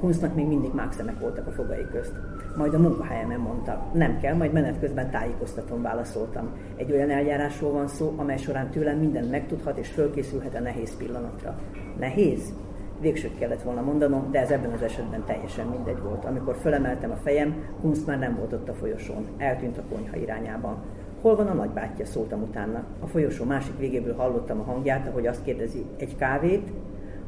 [0.00, 2.12] Kunsznak még mindig mákszemek voltak a fogai közt.
[2.56, 6.48] Majd a munkahelyemen mondta, nem kell, majd menet közben tájékoztatom, válaszoltam.
[6.76, 11.58] Egy olyan eljárásról van szó, amely során tőlem mindent megtudhat és fölkészülhet a nehéz pillanatra.
[11.98, 12.52] Nehéz?
[13.00, 16.24] Végsőt kellett volna mondanom, de ez ebben az esetben teljesen mindegy volt.
[16.24, 19.26] Amikor fölemeltem a fejem, Kunsz már nem volt ott a folyosón.
[19.38, 20.76] Eltűnt a konyha irányában.
[21.20, 22.06] Hol van a nagybátyja?
[22.06, 22.84] szóltam utána.
[23.00, 26.72] A folyosó másik végéből hallottam a hangját, ahogy azt kérdezi, egy kávét?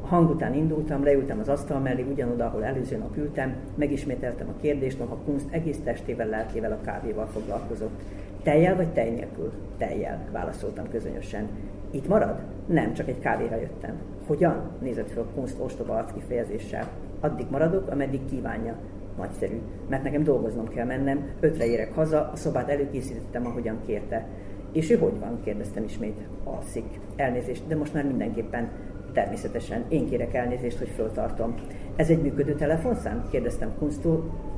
[0.01, 4.61] A hang után indultam, leültem az asztal mellé, ugyanoda, ahol előző nap ültem, megismételtem a
[4.61, 8.01] kérdést, noha Kunst egész testével, lelkével a kávéval foglalkozott.
[8.43, 9.51] Tejjel vagy tej nélkül?
[9.77, 11.47] Tejjel, válaszoltam közönösen.
[11.91, 12.39] Itt marad?
[12.65, 13.95] Nem, csak egy kávéra jöttem.
[14.27, 14.71] Hogyan?
[14.81, 16.87] nézett föl Kunst ostoba arc kifejezéssel.
[17.19, 18.75] Addig maradok, ameddig kívánja.
[19.17, 24.25] Nagyszerű, mert nekem dolgoznom kell mennem, ötre érek haza, a szobát előkészítettem, ahogyan kérte.
[24.71, 25.39] És ő hogy van?
[25.43, 26.27] kérdeztem ismét.
[26.43, 26.99] Alszik.
[27.15, 28.69] Elnézést, de most már mindenképpen
[29.17, 31.55] Természetesen én kérek elnézést, hogy föltartom.
[31.95, 33.27] Ez egy működő telefonszám?
[33.31, 33.73] kérdeztem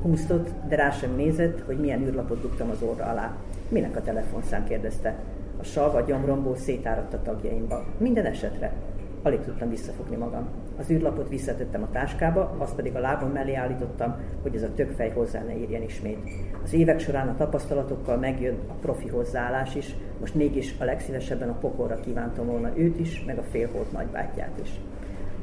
[0.02, 3.36] Kunstot, de rá sem nézett, hogy milyen űrlapot dugtam az orra alá.
[3.68, 4.64] Minek a telefonszám?
[4.64, 5.14] kérdezte.
[5.60, 7.84] A sav a gyomromból szétáradt a tagjaimba.
[7.98, 8.72] Minden esetre.
[9.22, 10.48] Alig tudtam visszafogni magam.
[10.78, 15.10] Az űrlapot visszatettem a táskába, azt pedig a lábam mellé állítottam, hogy ez a tökfej
[15.10, 16.18] hozzá ne írjen ismét.
[16.64, 21.58] Az évek során a tapasztalatokkal megjön a profi hozzáállás is, most mégis a legszívesebben a
[21.58, 24.70] pokolra kívántam volna őt is, meg a félholt nagybátyját is.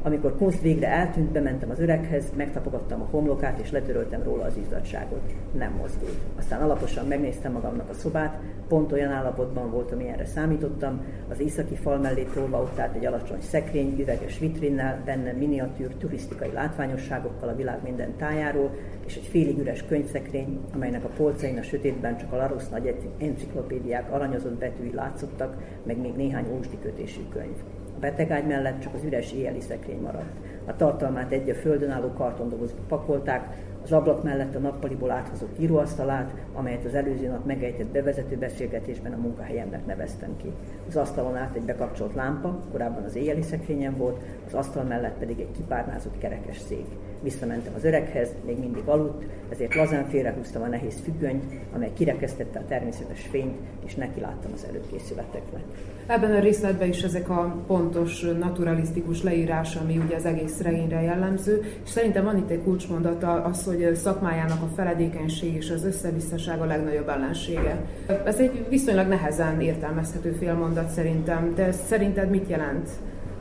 [0.02, 5.34] Amikor Kunst végre eltűnt, bementem az öreghez, megtapogattam a homlokát, és letöröltem róla az izzadságot.
[5.58, 6.18] Nem mozdult.
[6.38, 11.02] Aztán alaposan megnéztem magamnak a szobát, pont olyan állapotban volt, amilyenre számítottam.
[11.30, 16.52] Az északi fal mellé tolva ott állt egy alacsony szekrény, üveges vitrinnel, benne miniatűr turisztikai
[16.52, 18.72] látványosságokkal a világ minden tájáról,
[19.06, 24.12] és egy félig üres könyvszekrény, amelynek a polcain a sötétben csak a Larosz nagy enciklopédiák
[24.12, 27.56] aranyozott betűi látszottak, meg még néhány ósdikötésű könyv.
[27.98, 30.36] A betegágy mellett csak az üres éjjeli szekrény maradt.
[30.66, 33.48] A tartalmát egy a földön álló kartondobozba pakolták,
[33.88, 39.18] az ablak mellett a nappaliból áthozott íróasztalát, amelyet az előző nap megejtett bevezető beszélgetésben a
[39.18, 40.52] munkahelyemnek neveztem ki.
[40.88, 45.40] Az asztalon át egy bekapcsolt lámpa, korábban az éjjeli szekrényen volt, az asztal mellett pedig
[45.40, 46.86] egy kipárnázott kerekes szék.
[47.22, 52.66] Visszamentem az öreghez, még mindig aludt, ezért lazán félrehúztam a nehéz függönyt, amely kirekesztette a
[52.68, 55.64] természetes fényt, és neki láttam az előkészületeknek.
[56.08, 61.64] Ebben a részletben is ezek a pontos, naturalisztikus leírás, ami ugye az egész regényre jellemző,
[61.84, 66.66] és szerintem van itt egy kulcsmondata az, hogy szakmájának a feledékenység és az összebiztoság a
[66.66, 67.86] legnagyobb ellensége.
[68.26, 72.90] Ez egy viszonylag nehezen értelmezhető félmondat szerintem, de szerinted mit jelent?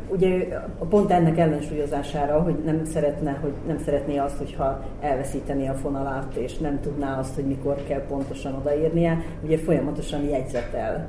[0.09, 0.49] ugye
[0.89, 6.59] pont ennek ellensúlyozására, hogy nem szeretne, hogy nem szeretné azt, hogyha elveszíteni a fonalát, és
[6.59, 11.09] nem tudná azt, hogy mikor kell pontosan odaírnia, ugye folyamatosan jegyzetel.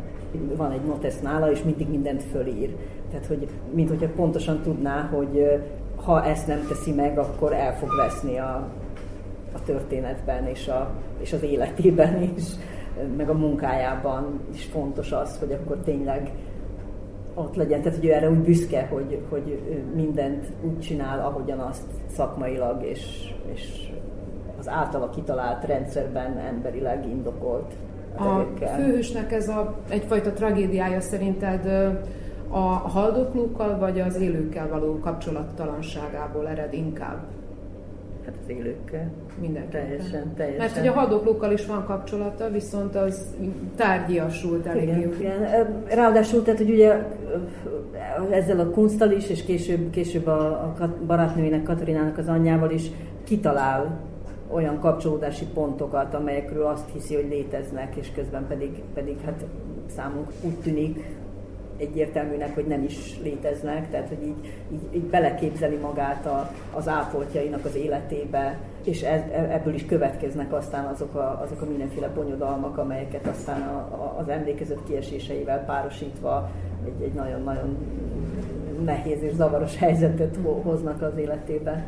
[0.56, 2.76] Van egy notesz nála, és mindig mindent fölír.
[3.12, 5.62] Tehát, hogy mint hogyha pontosan tudná, hogy
[5.96, 8.68] ha ezt nem teszi meg, akkor el fog veszni a,
[9.58, 12.44] a történetben és, a, és az életében is,
[13.18, 16.32] meg a munkájában is fontos az, hogy akkor tényleg
[17.34, 19.62] ott legyen, tehát hogy ő erre úgy büszke, hogy, hogy
[19.96, 23.90] mindent úgy csinál, ahogyan azt szakmailag és, és
[24.60, 27.74] az általa kitalált rendszerben emberileg indokolt.
[28.16, 31.66] A főhősnek ez a, egyfajta tragédiája szerinted
[32.50, 37.26] a haldoklókkal vagy az élőkkel való kapcsolattalanságából ered inkább?
[38.26, 39.12] Hát az élőkkel.
[39.42, 39.88] Mindenképpen.
[39.88, 40.60] Teljesen, teljesen.
[40.60, 43.36] Mert hogy a haldoklókkal is van kapcsolata, viszont az
[43.76, 44.88] tárgyiasult elég.
[44.88, 45.84] Igen, igen.
[45.90, 47.04] Ráadásul, tehát, hogy ugye
[48.30, 52.92] ezzel a kunsztal is, és később, később a, a barátnőjének, Katarinának az anyjával is
[53.24, 54.00] kitalál
[54.52, 59.46] olyan kapcsolódási pontokat, amelyekről azt hiszi, hogy léteznek, és közben pedig, pedig hát
[59.96, 61.17] számunk úgy tűnik,
[61.78, 67.66] egyértelműnek, hogy nem is léteznek, tehát hogy így, így, így beleképzeli magát a, az ápoltjainak
[67.66, 72.78] az életébe, és ez, e, ebből is következnek aztán azok a, azok a mindenféle bonyodalmak,
[72.78, 76.50] amelyeket aztán a, a, az emlékezet kieséseivel párosítva
[76.86, 77.78] egy, egy nagyon-nagyon
[78.86, 81.86] nehéz és zavaros helyzetet hoznak az életébe.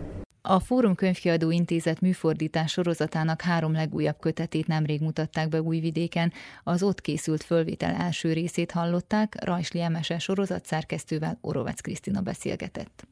[0.49, 6.33] A Fórum Könyvkiadó Intézet műfordítás sorozatának három legújabb kötetét nemrég mutatták be Újvidéken.
[6.63, 13.07] Az ott készült fölvétel első részét hallották, Rajsli Emese sorozat szerkesztővel Orovec Krisztina beszélgetett.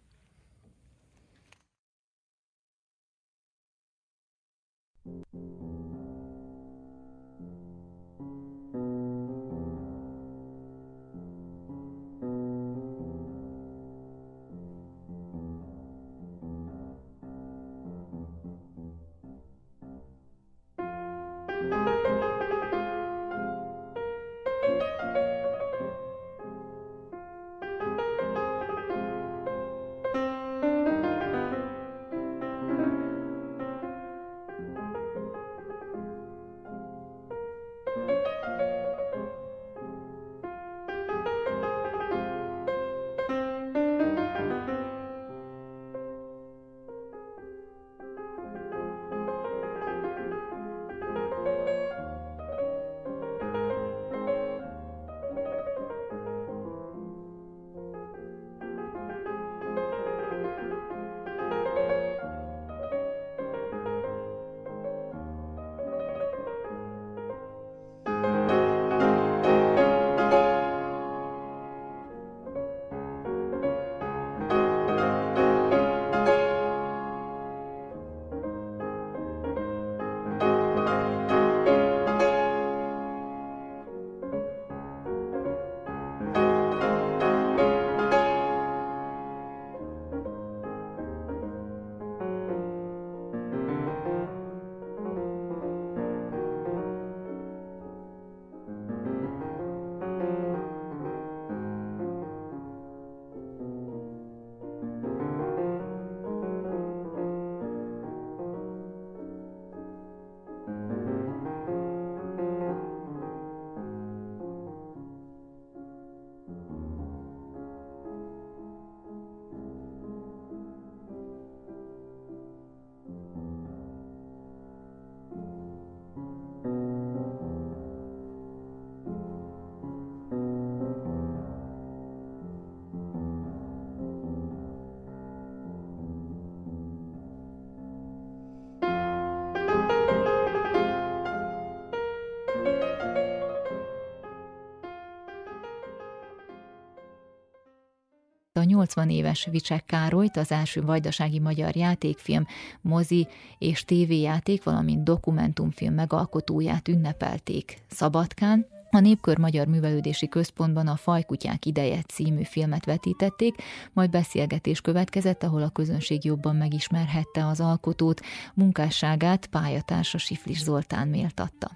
[148.58, 152.48] A 80 éves Vicsek Károlyt, az első vajdasági magyar játékfilm,
[152.82, 161.65] mozi és tévéjáték, valamint dokumentumfilm megalkotóját ünnepelték Szabadkán, a Népkör Magyar Művelődési Központban a Fajkutyák
[161.65, 163.56] ideje című filmet vetítették,
[163.93, 168.22] majd beszélgetés következett, ahol a közönség jobban megismerhette az alkotót,
[168.54, 171.72] munkásságát pályatársa Siflis Zoltán méltatta.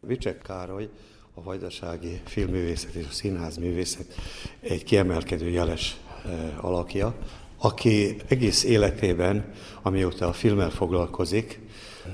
[0.00, 0.90] Vicsek Károly,
[1.38, 4.14] a vajdasági filmművészet és a színházművészet
[4.60, 7.14] egy kiemelkedő jeles eh, alakja,
[7.58, 11.60] aki egész életében, amióta a filmmel foglalkozik,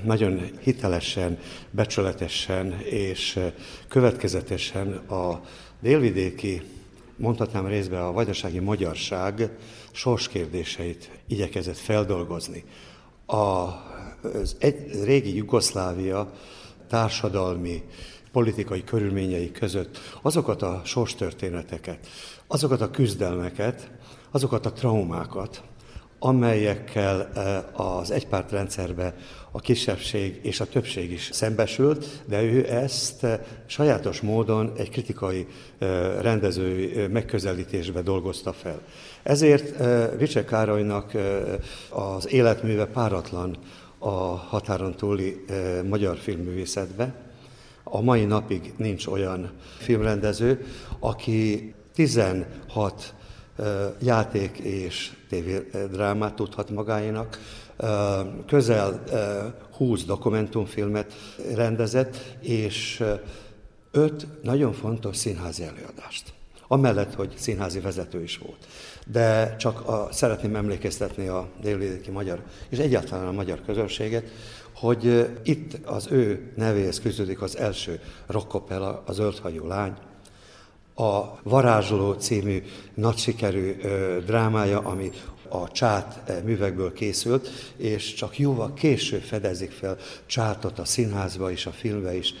[0.03, 1.39] nagyon hitelesen,
[1.71, 3.39] becsületesen és
[3.87, 5.41] következetesen a
[5.81, 6.61] délvidéki,
[7.15, 9.49] mondhatnám részben a vajdasági magyarság
[9.91, 12.63] sorskérdéseit igyekezett feldolgozni.
[13.25, 16.31] A, az egy régi Jugoszlávia
[16.87, 17.83] társadalmi,
[18.35, 22.07] politikai körülményei között azokat a sorstörténeteket,
[22.47, 23.91] azokat a küzdelmeket,
[24.31, 25.61] azokat a traumákat,
[26.19, 27.31] amelyekkel
[27.73, 29.15] az egypártrendszerbe
[29.51, 33.25] a kisebbség és a többség is szembesült, de ő ezt
[33.65, 35.47] sajátos módon egy kritikai
[36.19, 38.81] rendezői megközelítésbe dolgozta fel.
[39.23, 39.83] Ezért
[40.17, 41.11] Vicse Károlynak
[41.89, 43.57] az életműve páratlan
[43.97, 45.45] a határon túli
[45.89, 47.23] magyar filmművészetbe.
[47.87, 50.65] A mai napig nincs olyan filmrendező,
[50.99, 53.13] aki 16
[54.01, 57.39] játék és tévédrámát tudhat magáénak,
[58.47, 59.03] közel
[59.77, 61.13] 20 dokumentumfilmet
[61.55, 63.03] rendezett, és
[63.91, 66.33] öt nagyon fontos színházi előadást.
[66.67, 68.67] Amellett, hogy színházi vezető is volt.
[69.07, 74.31] De csak a, szeretném emlékeztetni a délvidéki magyar, és egyáltalán a magyar közönséget,
[74.75, 79.93] hogy itt az ő nevéhez küzdődik az első rockopera, az Zöldhajú lány,
[80.95, 83.75] a Varázsoló című nagy sikerű
[84.25, 85.11] drámája, ami
[85.49, 91.71] a csát művekből készült, és csak jóval később fedezik fel csátot a színházba és a
[91.71, 92.33] filmbe is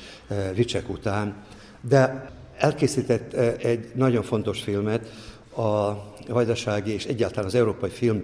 [0.53, 1.43] Vicsek után.
[1.81, 5.09] De elkészített egy nagyon fontos filmet
[5.55, 5.93] a
[6.27, 8.23] vajdasági és egyáltalán az európai film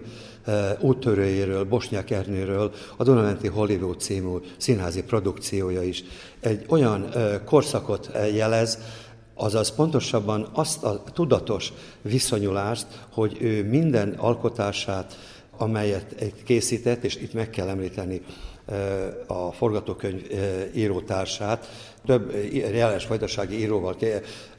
[0.80, 6.04] úttörőjéről, Bosnyák Ernőről, a Dunamenti Hollywood című színházi produkciója is.
[6.40, 7.10] Egy olyan
[7.46, 8.80] korszakot jelez,
[9.36, 15.18] azaz pontosabban azt a tudatos viszonyulást, hogy ő minden alkotását,
[15.58, 18.22] amelyet készített, és itt meg kell említeni
[19.28, 20.22] a forgatókönyv
[20.76, 21.70] írótársát,
[22.06, 23.96] több jeles vajdasági íróval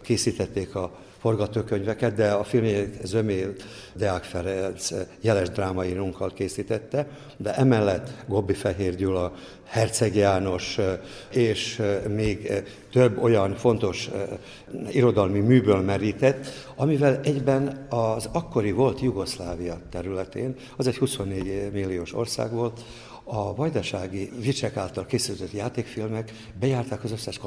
[0.03, 3.53] készítették a forgatókönyveket, de a filmjét Zömél
[3.95, 7.07] Deák Ferenc jeles drámaírunkkal készítette,
[7.37, 9.33] de emellett Gobbi Fehér Gyula,
[9.65, 10.79] Herceg János
[11.31, 12.53] és még
[12.93, 14.11] több olyan fontos
[14.91, 16.47] irodalmi műből merített,
[16.77, 22.81] amivel egyben az akkori volt Jugoszlávia területén, az egy 24 milliós ország volt,
[23.35, 27.41] a vajdasági Vicsek által készített játékfilmek bejárták az összes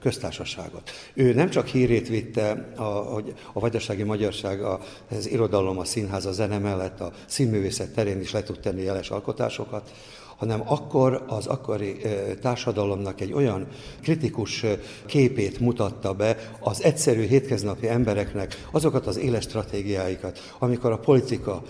[0.00, 0.90] köztársaságot.
[1.14, 3.16] Ő nem csak hírét vitte, a,
[3.52, 4.62] a vajdasági magyarság,
[5.10, 9.10] az irodalom, a színház, a zene mellett a színművészet terén is le tud tenni jeles
[9.10, 9.90] alkotásokat,
[10.42, 11.96] hanem akkor az akkori
[12.40, 13.66] társadalomnak egy olyan
[14.02, 14.64] kritikus
[15.06, 21.62] képét mutatta be az egyszerű hétköznapi embereknek azokat az éles stratégiáikat, amikor a politika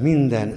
[0.00, 0.56] minden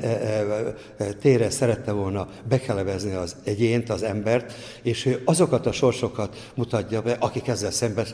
[1.21, 7.47] tére szerette volna bekelevezni az egyént, az embert, és azokat a sorsokat mutatja be, akik
[7.47, 8.05] ezzel szembe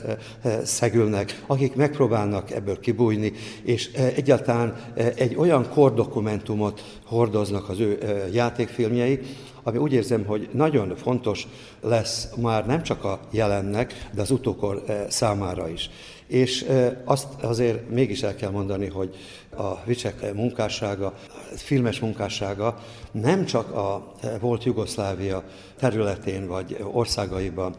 [0.63, 3.33] szegülnek, akik megpróbálnak ebből kibújni,
[3.63, 4.75] és egyáltalán
[5.15, 7.97] egy olyan kordokumentumot hordoznak az ő
[8.31, 9.19] játékfilmjei,
[9.67, 11.47] ami úgy érzem, hogy nagyon fontos
[11.81, 15.89] lesz már nem csak a jelennek, de az utókor számára is.
[16.27, 16.65] És
[17.03, 19.15] azt azért mégis el kell mondani, hogy
[19.57, 21.13] a Vicsek munkássága,
[21.55, 25.43] filmes munkássága nem csak a volt Jugoszlávia
[25.79, 27.75] területén vagy országaiban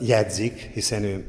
[0.00, 1.26] jegyzik, hiszen ő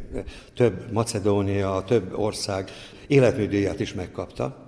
[0.55, 2.71] több Macedónia, több ország
[3.07, 4.64] életműdíját is megkapta.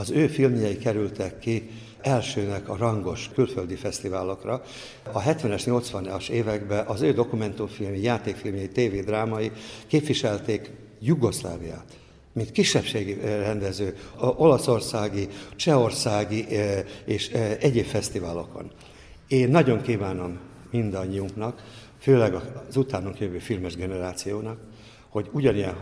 [0.00, 1.70] Az ő filmjei kerültek ki
[2.00, 4.62] elsőnek a rangos külföldi fesztiválokra.
[5.12, 9.50] A 70-es, 80-as években az ő dokumentumfilmi, játékfilmjei, tévédrámai
[9.86, 10.70] képviselték
[11.00, 11.84] Jugoszláviát
[12.32, 18.70] mint kisebbségi eh, rendező, olaszországi, csehországi eh, és eh, egyéb fesztiválokon.
[19.28, 20.38] Én nagyon kívánom
[20.70, 21.62] mindannyiunknak,
[21.98, 22.34] főleg
[22.68, 24.58] az utánunk jövő filmes generációnak,
[25.08, 25.76] hogy ugyanilyen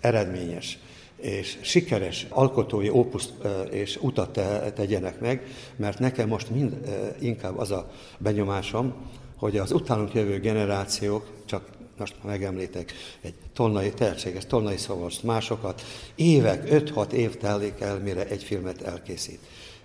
[0.00, 0.78] eredményes
[1.24, 3.32] és sikeres alkotói ópuszt
[3.70, 4.40] és utat
[4.74, 5.46] tegyenek meg,
[5.76, 6.76] mert nekem most mind
[7.20, 8.94] inkább az a benyomásom,
[9.36, 11.68] hogy az utánunk jövő generációk csak
[11.98, 15.82] most megemlítek egy tolnai, tehetséges tolnai szavost, másokat,
[16.14, 19.38] évek, 5-6 év telik el, mire egy filmet elkészít.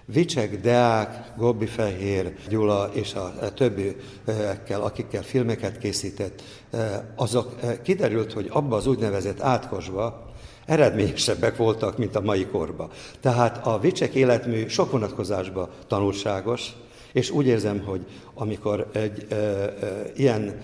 [0.05, 6.41] Vicsek, Deák, Gobbi Fehér, Gyula és a többiekkel, akikkel filmeket készített,
[7.15, 10.28] azok kiderült, hogy abba az úgynevezett átkosba
[10.69, 12.89] eredményesebbek voltak, mint a mai korba.
[13.19, 16.73] Tehát a Vicsek életmű sok vonatkozásban tanulságos,
[17.11, 19.71] és úgy érzem, hogy amikor egy e, e,
[20.15, 20.61] ilyen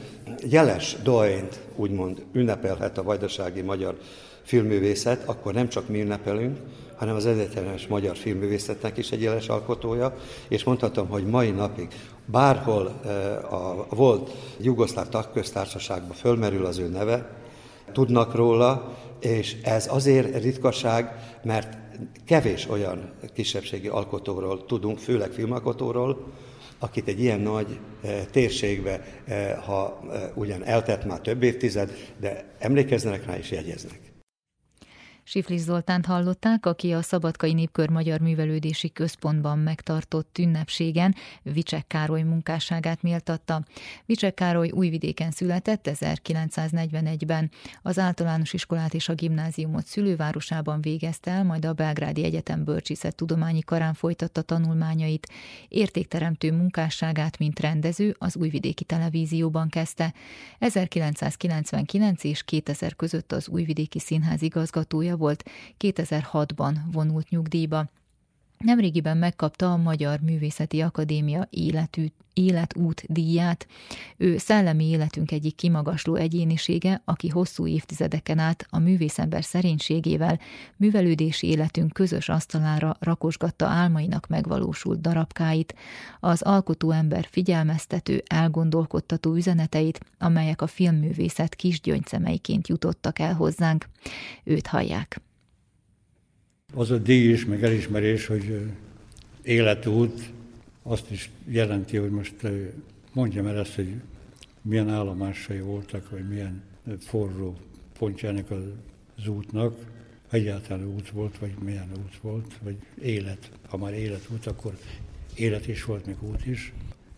[0.49, 3.97] jeles doint, úgymond ünnepelhet a vajdasági magyar
[4.43, 6.57] filmművészet, akkor nem csak mi ünnepelünk,
[6.95, 10.15] hanem az egyetemes magyar filmművészetnek is egy jeles alkotója,
[10.47, 11.87] és mondhatom, hogy mai napig
[12.25, 12.85] bárhol
[13.49, 17.29] a volt jugoszláv tagköztársaságban fölmerül az ő neve,
[17.91, 21.11] tudnak róla, és ez azért ritkaság,
[21.43, 21.77] mert
[22.25, 26.33] kevés olyan kisebbségi alkotóról tudunk, főleg filmalkotóról,
[26.79, 27.79] akit egy ilyen nagy
[28.31, 29.05] térségbe,
[29.65, 29.99] ha
[30.33, 34.04] ugyan eltett már több évtized, de emlékeznek rá és jegyeznek.
[35.27, 43.01] Siflis Zoltánt hallották, aki a Szabadkai Népkör Magyar Művelődési Központban megtartott ünnepségen Vicsek Károly munkásságát
[43.01, 43.63] méltatta.
[44.05, 47.51] Vicsek Károly újvidéken született 1941-ben.
[47.81, 53.61] Az általános iskolát és a gimnáziumot szülővárosában végezte el, majd a Belgrádi Egyetem Bölcsészet Tudományi
[53.61, 55.27] Karán folytatta tanulmányait.
[55.67, 60.13] Értékteremtő munkásságát, mint rendező, az újvidéki televízióban kezdte.
[60.59, 65.43] 1999 és 2000 között az újvidéki színház igazgatója volt,
[65.79, 67.89] 2006-ban vonult nyugdíjba.
[68.57, 73.67] Nemrégiben megkapta a Magyar Művészeti Akadémia életű, életút díját.
[74.17, 80.39] Ő szellemi életünk egyik kimagasló egyénisége, aki hosszú évtizedeken át a művészember szerénységével
[80.77, 85.75] művelődési életünk közös asztalára rakosgatta álmainak megvalósult darabkáit,
[86.19, 93.85] az alkotó ember figyelmeztető, elgondolkodtató üzeneteit, amelyek a filmművészet kis gyöngyszemeiként jutottak el hozzánk.
[94.43, 95.21] Őt hallják
[96.75, 98.61] az a díj is, meg elismerés, hogy
[99.41, 100.31] életút,
[100.83, 102.35] azt is jelenti, hogy most
[103.13, 103.93] mondjam el ezt, hogy
[104.61, 106.63] milyen állomásai voltak, vagy milyen
[106.99, 107.55] forró
[107.97, 108.51] pontjának
[109.17, 109.75] az útnak,
[110.29, 113.51] egyáltalán út volt, vagy milyen út volt, vagy élet.
[113.67, 114.77] Ha már életút, akkor
[115.35, 116.73] élet is volt, még út is.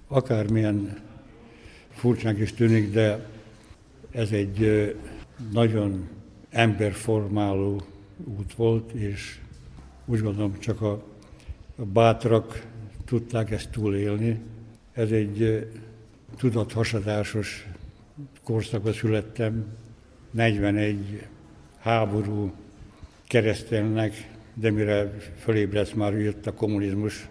[0.07, 0.99] Akármilyen
[1.89, 3.29] furcsánk is tűnik, de
[4.11, 4.95] ez egy
[5.51, 6.07] nagyon
[6.49, 7.81] emberformáló
[8.25, 9.39] út volt, és
[10.07, 11.03] úgy gondolom csak a,
[11.93, 12.65] bátrak
[13.05, 14.39] tudták ezt túlélni.
[14.93, 15.67] Ez egy
[16.37, 17.67] tudathasadásos
[18.43, 19.65] korszakban születtem,
[20.31, 21.27] 41
[21.77, 22.51] háború
[23.27, 27.27] keresztelnek, de mire fölébredsz, már jött a kommunizmus,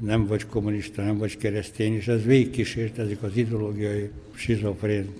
[0.00, 5.12] nem vagy kommunista, nem vagy keresztény, és ez végigkísért ezek az ideológiai schizofrén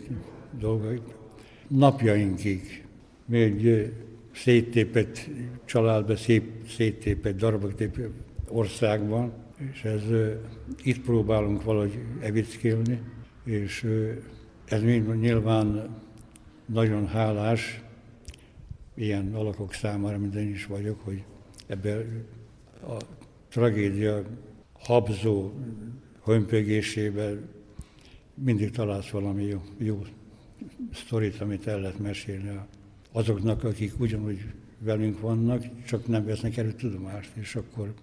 [0.58, 1.16] dolgok
[1.68, 2.84] napjainkig.
[3.24, 3.86] Még
[4.36, 5.28] széttépett
[5.64, 7.72] családba, szép széttépett, darabok
[8.48, 9.32] országban,
[9.72, 10.02] és ez
[10.82, 13.00] itt próbálunk valahogy evickélni,
[13.44, 13.86] és
[14.64, 15.96] ez mind nyilván
[16.66, 17.82] nagyon hálás
[18.94, 21.24] ilyen alakok számára, mint én is vagyok, hogy
[21.66, 22.24] ebben
[22.82, 22.96] a
[23.48, 24.22] tragédia
[24.72, 25.52] habzó
[26.24, 27.48] hömpögésében
[28.34, 30.02] mindig találsz valami jó, jó
[30.92, 32.60] sztorit, amit el lehet mesélni
[33.16, 34.44] azoknak, akik ugyanúgy
[34.78, 37.94] velünk vannak, csak nem vesznek elő tudomást, és akkor,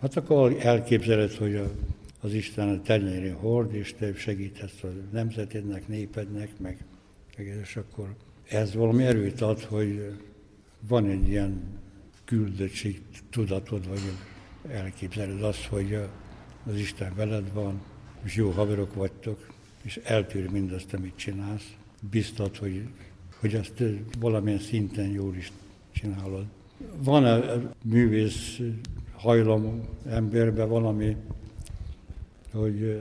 [0.00, 1.70] hát akkor elképzeled, hogy a,
[2.20, 6.84] az Isten a tenyéri hord, és te segíthetsz a nemzetednek, népednek, meg,
[7.36, 8.14] meg és akkor
[8.48, 10.12] ez valami erőt ad, hogy
[10.88, 11.62] van egy ilyen
[12.24, 14.02] küldöttség tudatod, vagy
[14.68, 15.98] elképzeled azt, hogy
[16.66, 17.82] az Isten veled van,
[18.22, 19.46] és jó haverok vagytok,
[19.82, 21.74] és eltűr mindazt, amit csinálsz.
[22.10, 22.88] Biztat, hogy
[23.44, 23.82] hogy ezt
[24.18, 25.52] valamilyen szinten jól is
[25.92, 26.44] csinálod.
[26.96, 28.60] Van-e művész
[29.12, 31.16] hajlam emberben valami,
[32.52, 33.00] hogy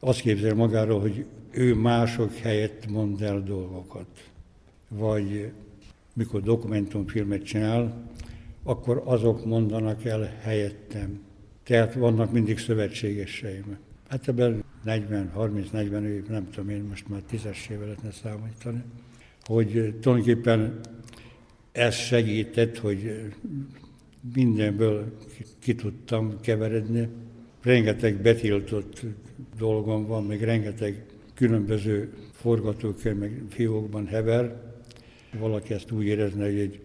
[0.00, 4.06] azt képzel magáról, hogy ő mások helyett mond el dolgokat.
[4.88, 5.50] Vagy
[6.12, 8.10] mikor dokumentumfilmet csinál,
[8.62, 11.20] akkor azok mondanak el helyettem.
[11.62, 13.78] Tehát vannak mindig szövetségeseim.
[14.08, 18.82] Hát ebben 40, 30, 40 év, nem tudom én, most már tízessével lehetne számítani
[19.48, 20.80] hogy tulajdonképpen
[21.72, 23.32] ez segített, hogy
[24.34, 25.16] mindenből
[25.58, 27.08] ki tudtam keveredni.
[27.62, 29.00] Rengeteg betiltott
[29.58, 34.62] dolgom van, még rengeteg különböző forgatókönyv, meg fiókban hever.
[35.38, 36.80] Valaki ezt úgy érezne, hogy egy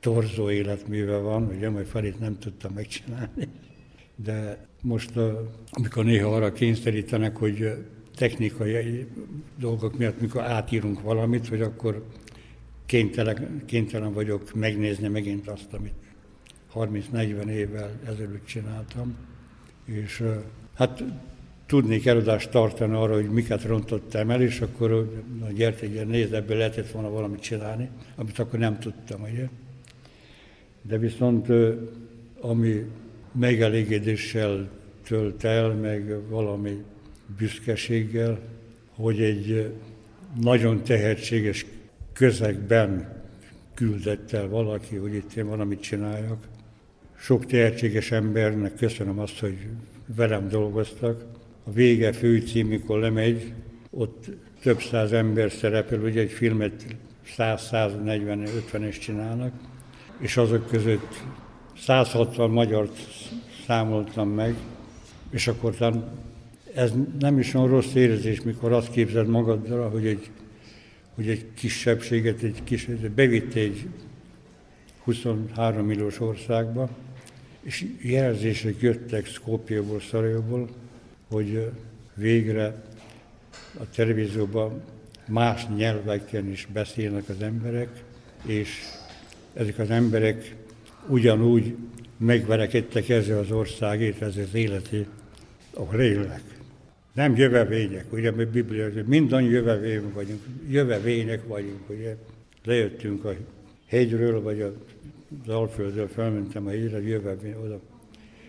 [0.00, 3.48] torzó életműve van, hogy majd felét nem tudtam megcsinálni.
[4.24, 5.10] De most,
[5.70, 7.74] amikor néha arra kényszerítenek, hogy
[8.18, 9.06] technikai
[9.58, 12.04] dolgok miatt, mikor átírunk valamit, hogy akkor
[12.86, 15.94] kénytelen, kénytelen vagyok megnézni megint azt, amit
[16.74, 19.16] 30-40 évvel ezelőtt csináltam.
[19.84, 20.24] És
[20.74, 21.04] hát
[21.66, 26.56] tudnék előadást tartani arra, hogy miket rontottam el, és akkor na, gyertek, gyere, nézd, ebből
[26.56, 29.48] lehetett volna valamit csinálni, amit akkor nem tudtam, ugye.
[30.82, 31.46] De viszont
[32.40, 32.84] ami
[33.32, 34.70] megelégedéssel
[35.06, 36.84] tölt el, meg valami
[37.36, 38.38] büszkeséggel,
[38.94, 39.72] hogy egy
[40.40, 41.66] nagyon tehetséges
[42.12, 43.16] közegben
[43.74, 46.46] küldett el valaki, hogy itt én valamit csináljak.
[47.18, 49.66] Sok tehetséges embernek köszönöm azt, hogy
[50.16, 51.24] velem dolgoztak.
[51.64, 53.52] A vége főcím, mikor lemegy,
[53.90, 54.24] ott
[54.62, 56.86] több száz ember szerepel, ugye egy filmet
[57.36, 59.52] 100-140-50-es csinálnak,
[60.18, 61.22] és azok között
[61.78, 62.96] 160 magyart
[63.66, 64.54] számoltam meg,
[65.30, 65.74] és akkor
[66.78, 70.30] ez nem is olyan rossz érzés, mikor azt képzeld magadra, hogy egy,
[71.14, 73.88] hogy egy kisebbséget, egy kis, bevitt egy
[75.04, 76.88] 23 milliós országba,
[77.62, 80.68] és jelzések jöttek Skopjeból, Szarajóból,
[81.30, 81.70] hogy
[82.14, 82.82] végre
[83.78, 84.82] a televízióban
[85.28, 88.04] más nyelveken is beszélnek az emberek,
[88.46, 88.80] és
[89.54, 90.54] ezek az emberek
[91.06, 91.76] ugyanúgy
[92.16, 95.08] megverekedtek ezzel az országét, ez az életét,
[95.74, 96.57] ahol élnek.
[97.18, 102.16] Nem jövevények, ugye mi Biblia, mindannyian jövevény vagyunk, jövevények vagyunk, ugye.
[102.64, 103.34] Lejöttünk a
[103.86, 104.72] hegyről, vagy a
[105.46, 107.80] Alföldről felmentem a hegyre, jövevény oda.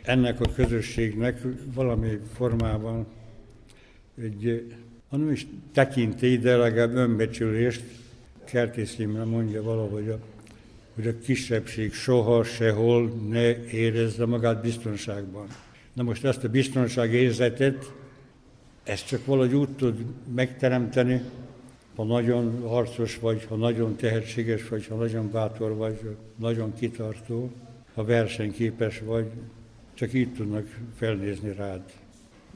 [0.03, 1.41] Ennek a közösségnek
[1.73, 3.05] valami formában
[4.21, 4.73] egy,
[5.09, 7.83] hanem is tekintély, de legalább önbecsülést,
[8.45, 8.95] Kertész
[9.25, 10.19] mondja valahogy a
[10.95, 15.47] hogy a kisebbség soha, sehol ne érezze magát biztonságban.
[15.93, 17.91] Na most ezt a biztonságérzetet,
[18.89, 21.21] ezt csak valahogy úgy tud megteremteni,
[21.95, 27.51] ha nagyon harcos vagy, ha nagyon tehetséges vagy, ha nagyon bátor vagy, nagyon kitartó,
[27.93, 29.31] ha versenyképes vagy,
[29.93, 31.81] csak így tudnak felnézni rád,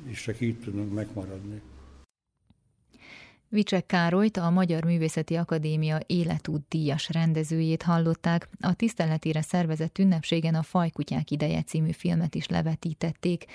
[0.06, 1.62] és csak így tudnak megmaradni.
[3.50, 10.64] Vicsek Károlyt, a Magyar Művészeti Akadémia életút díjas rendezőjét hallották, a tiszteletére szervezett ünnepségen a
[10.64, 13.46] Fajkutyák ideje című filmet is levetítették.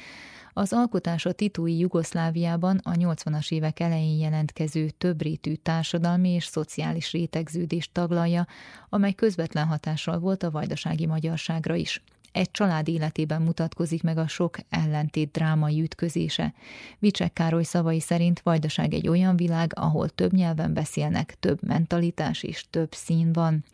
[0.53, 7.93] Az alkotás a titúi Jugoszláviában a 80-as évek elején jelentkező többrétű társadalmi és szociális rétegződést
[7.93, 8.47] taglalja,
[8.89, 12.03] amely közvetlen hatással volt a vajdasági magyarságra is
[12.39, 16.55] egy család életében mutatkozik meg a sok ellentét drámai ütközése.
[16.99, 22.67] Vicsek Károly szavai szerint Vajdaság egy olyan világ, ahol több nyelven beszélnek, több mentalitás és
[22.71, 23.65] több szín van.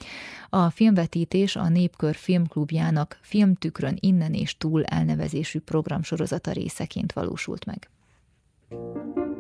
[0.48, 7.88] A filmvetítés a Népkör Filmklubjának Filmtükrön innen és túl elnevezésű programsorozata részeként valósult meg.
[8.70, 9.33] thank you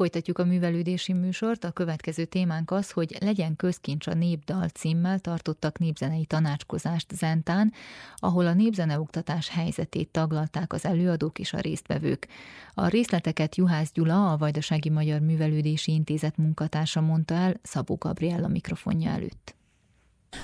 [0.00, 1.64] Folytatjuk a művelődési műsort.
[1.64, 7.72] A következő témánk az, hogy legyen közkincs a népdal címmel tartottak népzenei tanácskozást Zentán,
[8.16, 12.28] ahol a népzeneoktatás helyzetét taglalták az előadók és a résztvevők.
[12.74, 19.10] A részleteket Juhász Gyula, a Vajdasági Magyar Művelődési Intézet munkatársa mondta el Szabó Gabriella mikrofonja
[19.10, 19.54] előtt.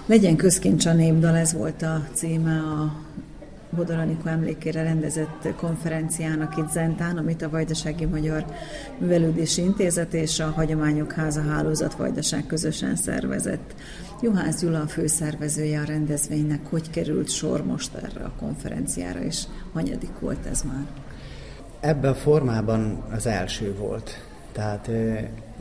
[0.06, 3.04] Legyen közkincs a népdal, ez volt a címe a
[3.70, 8.44] Bodor Anikó emlékére rendezett konferenciának itt Zentán, amit a Vajdasági Magyar
[8.98, 13.74] Művelődési Intézet és a Hagyományok Háza Hálózat Vajdaság közösen szervezett.
[14.22, 19.42] Juhász Gyula a főszervezője a rendezvénynek, hogy került sor most erre a konferenciára, és
[19.72, 20.86] hanyadik volt ez már?
[21.80, 24.24] Ebben a formában az első volt.
[24.52, 24.90] Tehát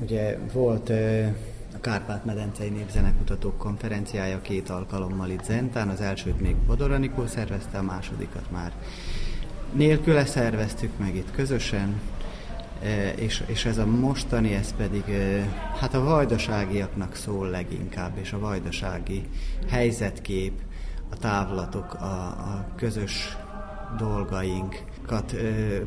[0.02, 0.92] ugye volt
[1.82, 8.52] Kárpát-medencei Népzenekutatók konferenciája két alkalommal itt Zentán, az elsőt még Bodor Anikó szervezte, a másodikat
[8.52, 8.74] már
[9.74, 12.02] nélküle szerveztük meg itt közösen,
[12.82, 15.50] e, és, és ez a mostani, ez pedig e,
[15.80, 19.24] hát a vajdaságiaknak szól leginkább, és a vajdasági
[19.68, 20.62] helyzetkép,
[21.10, 23.38] a távlatok, a, a közös
[23.98, 25.36] dolgaink, kat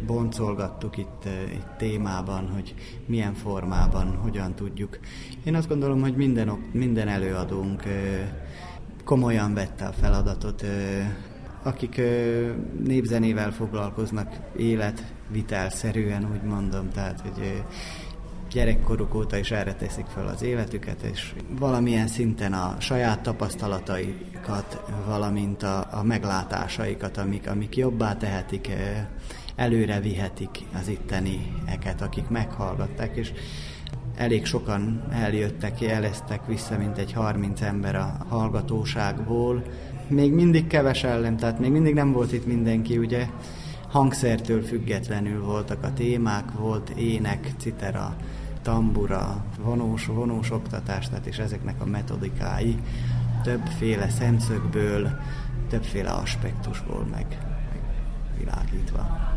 [0.06, 2.74] boncolgattuk itt, itt témában, hogy
[3.06, 4.98] milyen formában, hogyan tudjuk.
[5.44, 7.82] Én azt gondolom, hogy minden, minden előadónk
[9.04, 10.64] komolyan vette a feladatot,
[11.62, 12.00] akik
[12.84, 17.62] népzenével foglalkoznak életvitelszerűen, úgy mondom, tehát hogy
[18.50, 25.62] gyerekkoruk óta is erre teszik fel az életüket, és valamilyen szinten a saját tapasztalataikat, valamint
[25.62, 29.06] a, a meglátásaikat, amik, amik jobbá tehetik, eh,
[29.56, 33.32] előre vihetik az ittenieket, akik meghallgatták, és
[34.16, 39.62] elég sokan eljöttek, jeleztek vissza, mint egy 30 ember a hallgatóságból.
[40.06, 43.26] Még mindig kevesen, tehát még mindig nem volt itt mindenki, ugye
[43.88, 48.16] hangszertől függetlenül voltak a témák, volt ének, citera,
[48.68, 52.76] tambura, vonós, vonós oktatás, tehát és ezeknek a metodikái
[53.42, 55.10] többféle szemszögből,
[55.68, 57.26] többféle aspektusból meg,
[57.70, 57.80] meg
[58.38, 59.28] világítva.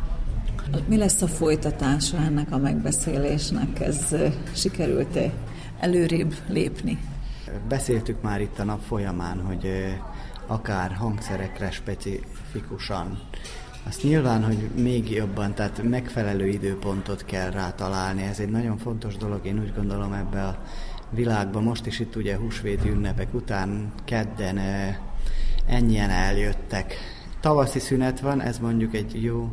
[0.88, 3.79] Mi lesz a folytatása ennek a megbeszélésnek?
[3.79, 4.15] Ez
[4.53, 5.32] sikerült-e
[5.79, 6.97] előrébb lépni?
[7.67, 9.95] Beszéltük már itt a nap folyamán, hogy
[10.47, 13.19] akár hangszerekre specifikusan
[13.88, 18.23] azt nyilván, hogy még jobban, tehát megfelelő időpontot kell rá találni.
[18.23, 20.63] Ez egy nagyon fontos dolog, én úgy gondolom ebbe a
[21.09, 21.63] világban.
[21.63, 24.59] Most is itt ugye húsvéti ünnepek után kedden
[25.67, 26.95] ennyien eljöttek.
[27.39, 29.51] Tavaszi szünet van, ez mondjuk egy jó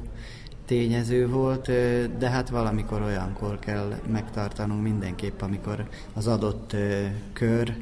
[0.67, 1.71] tényező volt,
[2.19, 6.77] de hát valamikor olyankor kell megtartanunk mindenképp, amikor az adott
[7.33, 7.77] kör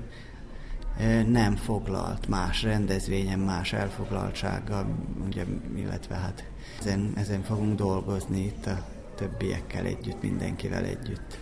[1.29, 4.87] nem foglalt más rendezvényen, más elfoglaltsággal,
[5.27, 5.45] ugye,
[5.77, 6.45] illetve hát
[6.81, 8.85] ezen, ezen fogunk dolgozni itt a
[9.15, 11.39] többiekkel együtt, mindenkivel együtt.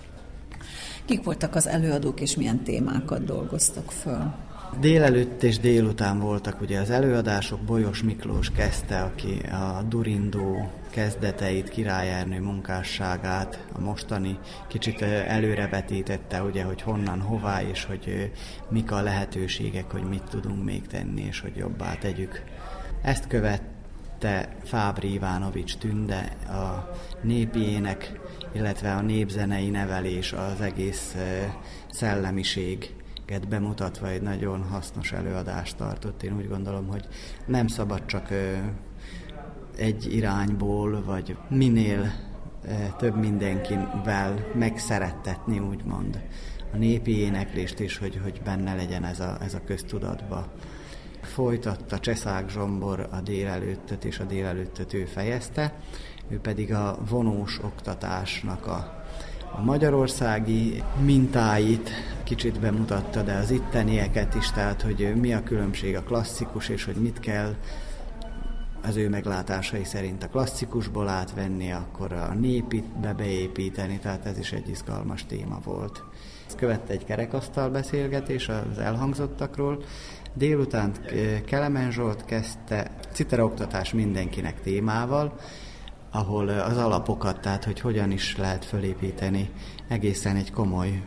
[1.05, 4.35] Kik voltak az előadók, és milyen témákat dolgoztak föl?
[4.81, 12.41] Délelőtt és délután voltak ugye az előadások, Bolyos Miklós kezdte, aki a Durindó kezdeteit, királyernő
[12.41, 14.39] munkásságát, a mostani
[14.69, 18.33] kicsit előrevetítette, ugye, hogy honnan, hová, és hogy
[18.69, 22.43] mik a lehetőségek, hogy mit tudunk még tenni, és hogy jobbá tegyük.
[23.03, 26.91] Ezt követte Fábri Ivánovics Tünde, a
[27.23, 28.21] népi ének,
[28.53, 31.17] illetve a népzenei nevelés, az egész
[31.91, 32.95] szellemiség
[33.49, 36.23] bemutatva egy nagyon hasznos előadást tartott.
[36.23, 37.09] Én úgy gondolom, hogy
[37.47, 38.29] nem szabad csak
[39.77, 42.13] egy irányból, vagy minél
[42.99, 46.23] több mindenkivel megszerettetni, úgymond
[46.73, 50.53] a népi éneklést is, hogy, hogy benne legyen ez a, ez a köztudatba.
[51.23, 55.75] Folytatta Cseszák Zsombor a délelőttöt, és a délelőttöt ő fejezte,
[56.29, 59.03] ő pedig a vonós oktatásnak a
[59.57, 61.91] a magyarországi mintáit
[62.25, 66.95] kicsit bemutatta, de az ittenieket is, tehát hogy mi a különbség a klasszikus, és hogy
[66.95, 67.55] mit kell
[68.87, 74.69] az ő meglátásai szerint a klasszikusból átvenni, akkor a népit beépíteni, tehát ez is egy
[74.69, 76.05] izgalmas téma volt.
[76.47, 79.83] Ezt követte egy kerekasztal beszélgetés az elhangzottakról.
[80.35, 80.93] Délután
[81.47, 85.39] Kelemen Zsolt kezdte citera oktatás mindenkinek témával,
[86.11, 89.51] ahol az alapokat, tehát hogy hogyan is lehet fölépíteni
[89.89, 91.03] egészen egy komoly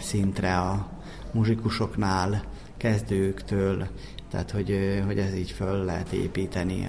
[0.00, 0.88] szintre a
[1.32, 2.42] muzsikusoknál,
[2.76, 3.86] kezdőktől,
[4.30, 6.86] tehát hogy, hogy ez így föl lehet építeni.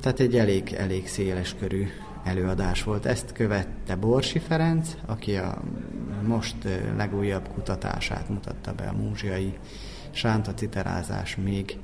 [0.00, 1.86] Tehát egy elég, elég széles körű
[2.24, 3.06] előadás volt.
[3.06, 5.62] Ezt követte Borsi Ferenc, aki a
[6.26, 6.56] most
[6.96, 9.58] legújabb kutatását mutatta be a múzsiai
[10.10, 11.78] sánta citerázás még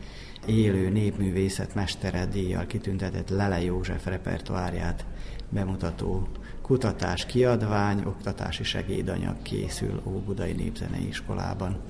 [0.46, 5.04] élő népművészet mestere díjjal kitüntetett Lele József repertoárját
[5.48, 6.28] bemutató
[6.62, 11.80] kutatás, kiadvány, oktatási segédanyag készül Óbudai Népzenei Iskolában.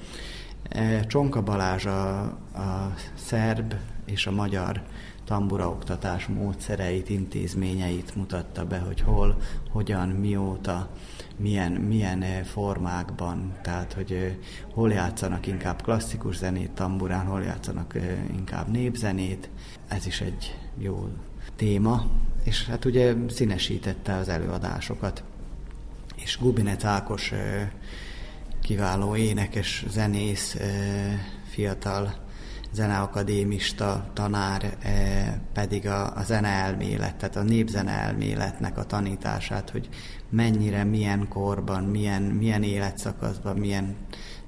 [0.71, 2.21] E, Csonka Balázs a,
[2.55, 4.83] a szerb és a magyar
[5.25, 9.41] tambura oktatás módszereit, intézményeit mutatta be, hogy hol,
[9.71, 10.91] hogyan, mióta,
[11.37, 14.37] milyen, milyen e, formákban, tehát hogy e,
[14.73, 17.95] hol játszanak inkább klasszikus zenét tamburán, hol játszanak
[18.33, 19.49] inkább népzenét.
[19.89, 21.09] Ez is egy jó
[21.57, 22.07] téma,
[22.45, 25.23] és hát ugye színesítette az előadásokat.
[26.17, 27.33] És Gubinec Ákos
[28.63, 30.57] kiváló énekes, zenész,
[31.51, 32.15] fiatal
[32.73, 34.77] zeneakadémista tanár
[35.53, 39.89] pedig a, a zeneelmélet, tehát a népzeneelméletnek a tanítását, hogy
[40.29, 43.97] mennyire, milyen korban, milyen, milyen életszakaszban, milyen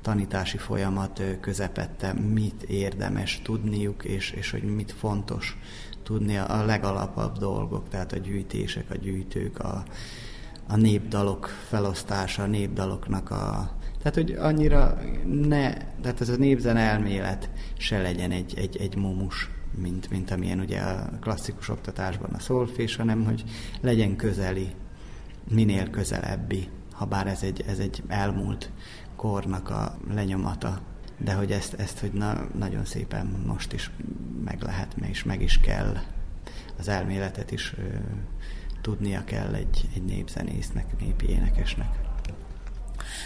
[0.03, 5.59] tanítási folyamat közepette, mit érdemes tudniuk, és, és hogy mit fontos
[6.03, 9.85] tudni a legalapabb dolgok, tehát a gyűjtések, a gyűjtők, a,
[10.67, 13.77] a népdalok felosztása, a népdaloknak a...
[14.03, 19.51] Tehát, hogy annyira ne, tehát ez a népzen elmélet se legyen egy, egy, egy mumus,
[19.77, 23.45] mint, mint amilyen ugye a klasszikus oktatásban a szolfés, hanem hogy
[23.81, 24.69] legyen közeli,
[25.51, 28.71] minél közelebbi, ha bár ez egy, ez egy elmúlt
[29.17, 30.81] kornak a lenyomata,
[31.19, 33.91] de hogy ezt, ezt hogy na, nagyon szépen most is
[34.45, 35.97] meg lehet, és meg is kell.
[36.79, 37.83] Az elméletet is ö,
[38.81, 42.12] tudnia kell egy, egy népzenésznek, népi énekesnek.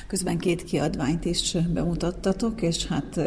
[0.07, 3.21] Közben két kiadványt is bemutattatok, és hát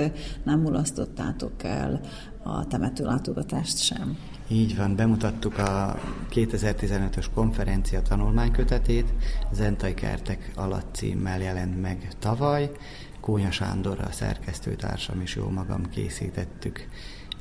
[0.43, 2.01] nem mulasztottátok el
[2.43, 4.17] a temetőlátogatást sem.
[4.47, 5.99] Így van, bemutattuk a
[6.31, 9.13] 2015-ös konferencia tanulmánykötetét,
[9.51, 12.71] Zentai Kertek alatt címmel jelent meg tavaly,
[13.19, 16.87] Kónya Sándor, a szerkesztőtársam és jó magam készítettük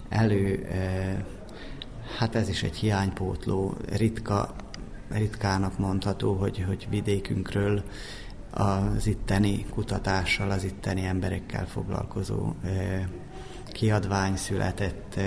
[0.08, 0.66] elő.
[2.18, 4.54] Hát ez is egy hiánypótló, ritka,
[5.10, 7.82] ritkának mondható, hogy, hogy vidékünkről
[8.50, 12.52] az itteni kutatással, az itteni emberekkel foglalkozó
[13.72, 15.20] kiadvány született,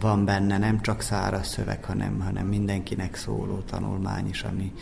[0.00, 4.72] van benne nem csak száraz szöveg, hanem, hanem mindenkinek szóló tanulmány is, ami,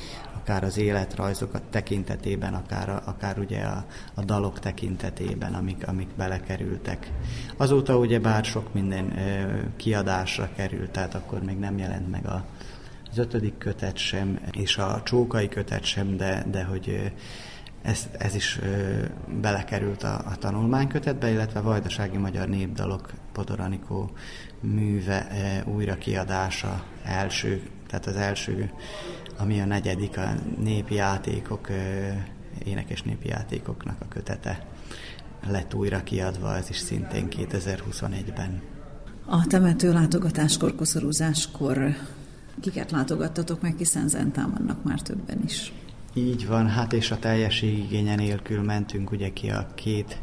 [0.42, 3.84] akár az életrajzokat tekintetében, akár, akár ugye a,
[4.14, 7.10] a dalok tekintetében, amik, amik belekerültek.
[7.56, 12.44] Azóta ugye bár sok minden ö, kiadásra került, tehát akkor még nem jelent meg a,
[13.12, 17.12] az ötödik kötet sem, és a csókai kötet sem, de, de hogy
[17.82, 19.04] ez, ez is ö,
[19.40, 24.10] belekerült a, a tanulmánykötetbe, illetve Vajdasági Magyar Népdalok Podoranikó
[24.60, 25.26] műve
[25.66, 28.70] ö, újra kiadása első, tehát az első
[29.38, 31.68] ami a negyedik, a népi játékok,
[32.64, 34.66] énekes népi játékoknak a kötete
[35.46, 38.62] lett újra kiadva, ez is szintén 2021-ben.
[39.26, 41.94] A temető látogatáskor, koszorúzáskor
[42.60, 45.72] kiket látogattatok meg, hiszen Zentán vannak már többen is.
[46.14, 50.18] Így van, hát és a teljesség igénye nélkül mentünk ugye ki a két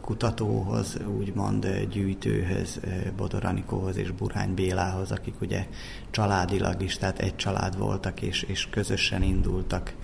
[0.00, 2.80] kutatóhoz, úgymond gyűjtőhöz,
[3.16, 5.66] Bodor Anikóhoz és Burány Bélához, akik ugye
[6.10, 9.94] családilag is, tehát egy család voltak, és, és közösen indultak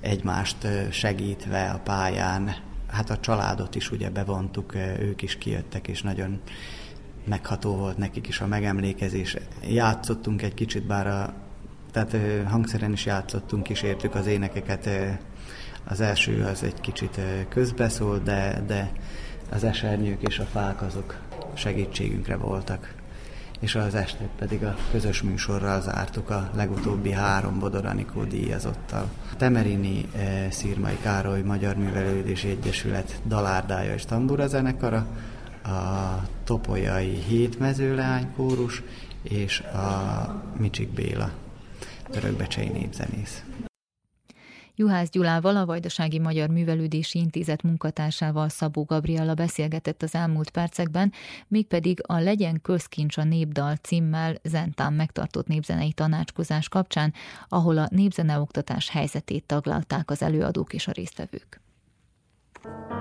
[0.00, 2.54] egymást segítve a pályán.
[2.86, 6.40] Hát a családot is ugye bevontuk, ők is kijöttek, és nagyon
[7.28, 9.36] megható volt nekik is a megemlékezés.
[9.68, 11.34] Játszottunk egy kicsit, bár a,
[11.92, 12.16] tehát
[12.48, 14.88] hangszeren is játszottunk, kísértük az énekeket.
[15.84, 18.92] Az első az egy kicsit közbeszól, de, de
[19.50, 21.18] az esernyők és a fák azok
[21.54, 22.94] segítségünkre voltak.
[23.60, 29.10] És az estét pedig a közös műsorral zártuk a legutóbbi három Bodoranikó díjazottal.
[29.36, 35.06] Temerini e, Szirmai Károly Magyar Művelődési Egyesület dalárdája és tambura zenekara,
[35.68, 38.82] a Topolyai Hét Mezőleány kórus
[39.22, 41.32] és a Micsik Béla
[42.10, 43.44] törökbecsei népzenész.
[44.74, 51.12] Juhász Gyulával, a Vajdasági Magyar Művelődési Intézet munkatársával Szabó Gabriella beszélgetett az elmúlt percekben,
[51.48, 57.12] mégpedig a Legyen közkincs a népdal címmel Zentán megtartott népzenei tanácskozás kapcsán,
[57.48, 61.60] ahol a népzeneoktatás helyzetét taglalták az előadók és a résztvevők.
[62.62, 62.97] thank you